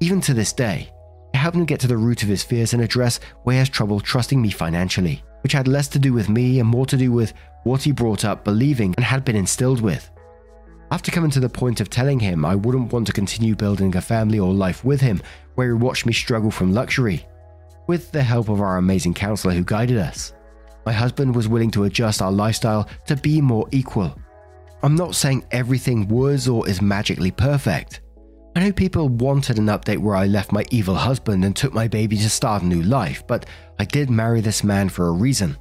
Even 0.00 0.20
to 0.20 0.34
this 0.34 0.52
day, 0.52 0.92
it 1.32 1.38
helped 1.38 1.56
him 1.56 1.64
get 1.64 1.80
to 1.80 1.86
the 1.86 1.96
root 1.96 2.22
of 2.22 2.28
his 2.28 2.42
fears 2.42 2.74
and 2.74 2.82
address 2.82 3.20
where 3.44 3.54
he 3.54 3.58
has 3.58 3.70
trouble 3.70 4.00
trusting 4.00 4.40
me 4.40 4.50
financially, 4.50 5.24
which 5.42 5.52
had 5.52 5.66
less 5.66 5.88
to 5.88 5.98
do 5.98 6.12
with 6.12 6.28
me 6.28 6.60
and 6.60 6.68
more 6.68 6.84
to 6.84 6.98
do 6.98 7.10
with 7.10 7.32
what 7.64 7.82
he 7.82 7.92
brought 7.92 8.26
up 8.26 8.44
believing 8.44 8.94
and 8.98 9.04
had 9.06 9.24
been 9.24 9.36
instilled 9.36 9.80
with. 9.80 10.10
After 10.92 11.12
coming 11.12 11.30
to 11.30 11.40
the 11.40 11.48
point 11.48 11.80
of 11.80 11.88
telling 11.88 12.18
him 12.18 12.44
I 12.44 12.56
wouldn't 12.56 12.92
want 12.92 13.06
to 13.06 13.12
continue 13.12 13.54
building 13.54 13.94
a 13.94 14.00
family 14.00 14.40
or 14.40 14.52
life 14.52 14.84
with 14.84 15.00
him, 15.00 15.22
where 15.54 15.68
he 15.68 15.72
watched 15.74 16.06
me 16.06 16.12
struggle 16.12 16.50
from 16.50 16.72
luxury, 16.72 17.26
with 17.86 18.12
the 18.12 18.22
help 18.22 18.48
of 18.48 18.60
our 18.60 18.76
amazing 18.76 19.14
counselor 19.14 19.54
who 19.54 19.64
guided 19.64 19.98
us, 19.98 20.32
my 20.86 20.92
husband 20.92 21.34
was 21.34 21.48
willing 21.48 21.70
to 21.72 21.84
adjust 21.84 22.22
our 22.22 22.32
lifestyle 22.32 22.88
to 23.06 23.16
be 23.16 23.40
more 23.40 23.68
equal. 23.70 24.16
I'm 24.82 24.94
not 24.94 25.14
saying 25.14 25.44
everything 25.50 26.08
was 26.08 26.48
or 26.48 26.68
is 26.68 26.80
magically 26.80 27.30
perfect. 27.30 28.00
I 28.56 28.60
know 28.60 28.72
people 28.72 29.08
wanted 29.08 29.58
an 29.58 29.66
update 29.66 29.98
where 29.98 30.16
I 30.16 30.26
left 30.26 30.52
my 30.52 30.64
evil 30.70 30.94
husband 30.94 31.44
and 31.44 31.54
took 31.54 31.72
my 31.72 31.86
baby 31.86 32.16
to 32.16 32.30
start 32.30 32.62
a 32.62 32.66
new 32.66 32.82
life, 32.82 33.24
but 33.26 33.46
I 33.78 33.84
did 33.84 34.10
marry 34.10 34.40
this 34.40 34.64
man 34.64 34.88
for 34.88 35.08
a 35.08 35.12
reason. 35.12 35.56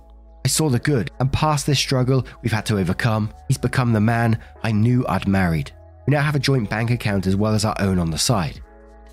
I 0.45 0.47
saw 0.47 0.69
the 0.69 0.79
good, 0.79 1.11
and 1.19 1.31
past 1.31 1.65
this 1.65 1.79
struggle 1.79 2.25
we've 2.41 2.51
had 2.51 2.65
to 2.67 2.77
overcome, 2.77 3.31
he's 3.47 3.57
become 3.57 3.93
the 3.93 3.99
man 3.99 4.39
I 4.63 4.71
knew 4.71 5.05
I'd 5.07 5.27
married. 5.27 5.71
We 6.07 6.11
now 6.11 6.21
have 6.21 6.35
a 6.35 6.39
joint 6.39 6.69
bank 6.69 6.91
account 6.91 7.27
as 7.27 7.35
well 7.35 7.53
as 7.53 7.65
our 7.65 7.75
own 7.79 7.99
on 7.99 8.09
the 8.09 8.17
side. 8.17 8.61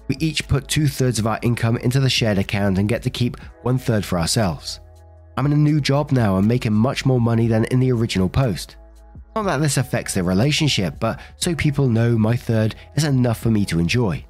We 0.08 0.16
each 0.16 0.46
put 0.46 0.68
two 0.68 0.86
thirds 0.86 1.18
of 1.18 1.26
our 1.26 1.38
income 1.42 1.76
into 1.78 2.00
the 2.00 2.08
shared 2.08 2.38
account 2.38 2.78
and 2.78 2.88
get 2.88 3.02
to 3.02 3.10
keep 3.10 3.38
one 3.62 3.76
third 3.76 4.04
for 4.04 4.18
ourselves. 4.18 4.80
I'm 5.36 5.46
in 5.46 5.52
a 5.52 5.56
new 5.56 5.80
job 5.80 6.12
now 6.12 6.36
and 6.36 6.46
making 6.46 6.72
much 6.72 7.04
more 7.04 7.20
money 7.20 7.48
than 7.48 7.64
in 7.66 7.80
the 7.80 7.92
original 7.92 8.28
post. 8.28 8.76
Not 9.34 9.44
that 9.44 9.58
this 9.58 9.76
affects 9.76 10.14
the 10.14 10.22
relationship, 10.22 10.98
but 10.98 11.20
so 11.36 11.54
people 11.54 11.88
know 11.88 12.16
my 12.16 12.36
third 12.36 12.74
is 12.94 13.04
enough 13.04 13.40
for 13.40 13.50
me 13.50 13.66
to 13.66 13.78
enjoy. 13.78 14.24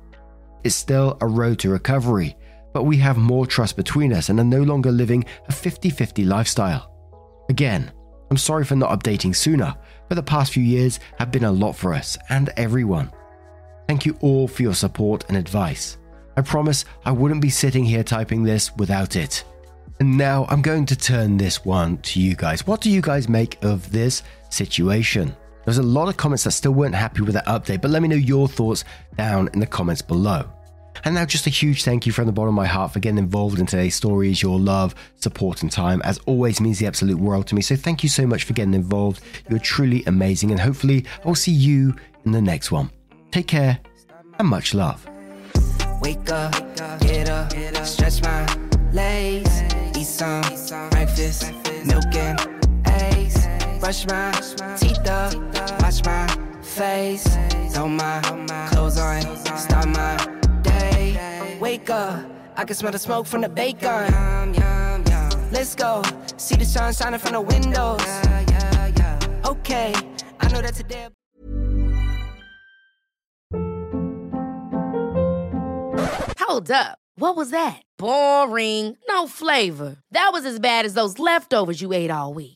It's 0.65 0.75
still 0.75 1.17
a 1.21 1.29
road 1.29 1.61
to 1.61 1.71
recovery, 1.71 2.37
but 2.77 2.85
we 2.85 2.99
have 2.99 3.17
more 3.17 3.47
trust 3.47 3.75
between 3.75 4.13
us 4.13 4.29
and 4.29 4.39
are 4.39 4.45
no 4.45 4.63
longer 4.63 4.93
living 4.93 5.25
a 5.49 5.53
50 5.53 5.89
50 5.89 6.27
lifestyle. 6.27 6.91
Again, 7.49 7.91
I'm 8.31 8.37
sorry 8.37 8.67
for 8.67 8.77
not 8.77 8.91
updating 8.91 9.35
sooner, 9.35 9.75
but 10.11 10.17
the 10.17 10.23
past 10.23 10.53
few 10.53 10.63
years 10.63 11.01
have 11.19 11.33
been 11.33 11.45
a 11.45 11.51
lot 11.51 11.73
for 11.73 11.95
us 11.95 12.19
and 12.29 12.51
everyone. 12.59 13.11
Thank 13.89 14.05
you 14.05 14.19
all 14.21 14.47
for 14.47 14.61
your 14.61 14.75
support 14.75 15.25
and 15.29 15.39
advice. 15.39 15.97
I 16.37 16.43
promise 16.43 16.85
I 17.07 17.13
wouldn't 17.13 17.41
be 17.41 17.49
sitting 17.49 17.83
here 17.83 18.05
typing 18.05 18.43
this 18.43 18.77
without 18.77 19.17
it. 19.17 19.43
And 19.99 20.19
now 20.19 20.45
I'm 20.51 20.61
going 20.61 20.85
to 20.85 20.97
turn 20.97 21.39
this 21.39 21.65
one 21.65 21.97
to 22.03 22.21
you 22.21 22.35
guys. 22.35 22.67
What 22.67 22.83
do 22.83 22.91
you 22.91 23.01
guys 23.01 23.27
make 23.27 23.65
of 23.65 23.91
this 23.91 24.23
situation? 24.51 25.35
There's 25.65 25.79
a 25.79 25.83
lot 25.83 26.11
of 26.11 26.19
comments 26.19 26.45
that 26.45 26.51
still 26.51 26.73
weren't 26.73 26.95
happy 26.95 27.23
with 27.23 27.33
that 27.37 27.47
update, 27.47 27.81
but 27.81 27.91
let 27.91 28.03
me 28.03 28.09
know 28.09 28.17
your 28.17 28.49
thoughts 28.49 28.85
down 29.17 29.49
in 29.55 29.61
the 29.61 29.67
comments 29.67 30.03
below. 30.03 30.51
And 31.05 31.15
now, 31.15 31.25
just 31.25 31.47
a 31.47 31.51
huge 31.51 31.85
thank 31.85 32.07
you 32.07 32.13
from 32.13 32.27
the 32.27 32.33
bottom 32.33 32.49
of 32.49 32.55
my 32.55 32.67
heart 32.67 32.93
for 32.93 33.01
getting 33.01 33.19
involved 33.19 33.59
in 33.59 33.67
today's 33.67 33.95
stories. 33.95 34.43
Your 34.43 34.59
love, 34.59 34.95
support, 35.17 35.63
and 35.63 35.71
time, 35.71 36.03
as 36.03 36.19
always, 36.27 36.61
means 36.61 36.79
the 36.79 36.87
absolute 36.87 37.19
world 37.19 37.47
to 37.49 37.55
me. 37.55 37.63
So, 37.63 37.77
thank 37.77 38.03
you 38.03 38.09
so 38.09 38.27
much 38.27 38.45
for 38.45 38.53
getting 38.53 38.75
involved. 38.75 39.23
You're 39.49 39.59
truly 39.59 40.05
amazing, 40.07 40.51
and 40.51 40.61
hopefully, 40.61 41.05
I'll 41.25 41.35
see 41.35 41.53
you 41.53 41.95
in 42.25 42.33
the 42.33 42.43
next 42.43 42.71
one. 42.73 42.91
Take 43.31 43.47
care 43.47 43.79
and 44.39 44.49
much 44.49 44.75
love. 44.75 45.07
Wake 46.01 46.31
up, 46.31 46.53
get 47.01 47.29
up, 47.29 47.53
stretch 47.85 48.23
my 48.23 48.47
legs, 48.93 49.63
eat 49.97 50.05
some 50.05 50.43
breakfast, 50.91 51.53
milk 51.85 52.15
and 52.15 52.41
eggs, 52.87 53.47
brush 53.81 54.07
my 54.07 54.33
teeth 54.77 55.07
up, 55.09 55.35
wash 55.81 56.05
my 56.05 56.27
face, 56.63 57.27
throw 57.73 57.89
my 57.89 58.21
clothes 58.71 58.99
on, 58.99 59.23
start 59.57 59.89
my 59.89 60.46
Wake 61.77 61.91
I 61.91 62.65
can 62.65 62.75
smell 62.75 62.93
the 62.93 62.99
smoke 62.99 63.27
from 63.27 63.43
the 63.43 63.51
bacon. 63.51 64.11
Let's 65.53 65.75
go, 65.75 66.03
see 66.39 66.57
the 66.57 66.65
sun 66.65 66.95
shining 66.95 67.21
from 67.21 67.33
the 67.33 67.41
windows. 67.43 68.01
Okay, 69.45 69.93
I 70.41 70.49
know 70.49 70.63
that 70.63 70.75
today. 70.75 71.09
Hold 76.39 76.71
up. 76.71 76.99
What 77.17 77.37
was 77.37 77.51
that? 77.51 77.83
Boring. 77.99 78.97
No 79.09 79.27
flavor. 79.27 79.97
That 80.13 80.31
was 80.33 80.47
as 80.47 80.59
bad 80.59 80.87
as 80.87 80.95
those 80.95 81.19
leftovers 81.19 81.83
you 81.83 81.93
ate 81.93 82.11
all 82.11 82.33
week. 82.33 82.56